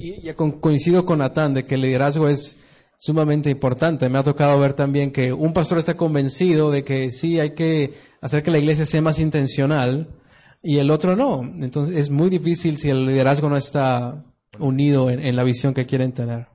Y 0.00 0.22
ya 0.22 0.34
con- 0.34 0.60
coincido 0.60 1.04
con 1.04 1.18
Natán 1.18 1.52
de 1.52 1.66
que 1.66 1.74
el 1.74 1.82
liderazgo 1.82 2.28
es 2.28 2.56
sumamente 2.96 3.50
importante. 3.50 4.08
Me 4.08 4.18
ha 4.18 4.22
tocado 4.22 4.58
ver 4.58 4.72
también 4.72 5.12
que 5.12 5.32
un 5.32 5.52
pastor 5.52 5.78
está 5.78 5.96
convencido 5.96 6.70
de 6.70 6.84
que 6.84 7.12
sí 7.12 7.38
hay 7.38 7.54
que 7.54 7.94
hacer 8.22 8.42
que 8.42 8.50
la 8.50 8.58
iglesia 8.58 8.86
sea 8.86 9.02
más 9.02 9.18
intencional 9.18 10.08
y 10.62 10.78
el 10.78 10.90
otro 10.90 11.16
no. 11.16 11.42
Entonces 11.42 11.96
es 11.96 12.10
muy 12.10 12.30
difícil 12.30 12.78
si 12.78 12.88
el 12.88 13.06
liderazgo 13.06 13.50
no 13.50 13.58
está 13.58 14.24
unido 14.58 15.10
en, 15.10 15.36
la 15.36 15.44
visión 15.44 15.74
que 15.74 15.86
quieren 15.86 16.12
tener. 16.12 16.46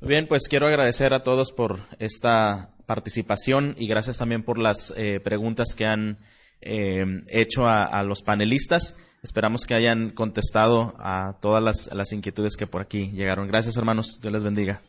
Bien, 0.00 0.26
pues 0.26 0.48
quiero 0.48 0.66
agradecer 0.66 1.12
a 1.14 1.22
todos 1.22 1.52
por 1.52 1.80
esta 1.98 2.74
participación 2.86 3.74
y 3.78 3.86
gracias 3.86 4.18
también 4.18 4.42
por 4.44 4.58
las 4.58 4.92
eh, 4.96 5.20
preguntas 5.20 5.74
que 5.74 5.86
han 5.86 6.18
eh, 6.60 7.04
hecho 7.28 7.66
a 7.68 8.02
los 8.02 8.22
panelistas. 8.22 8.96
Esperamos 9.24 9.64
que 9.64 9.74
hayan 9.74 10.10
contestado 10.10 10.94
a 10.98 11.36
todas 11.40 11.62
las, 11.62 11.90
las 11.94 12.12
inquietudes 12.12 12.56
que 12.58 12.66
por 12.66 12.82
aquí 12.82 13.10
llegaron. 13.12 13.48
Gracias, 13.48 13.74
hermanos. 13.78 14.18
Dios 14.20 14.34
les 14.34 14.42
bendiga. 14.42 14.82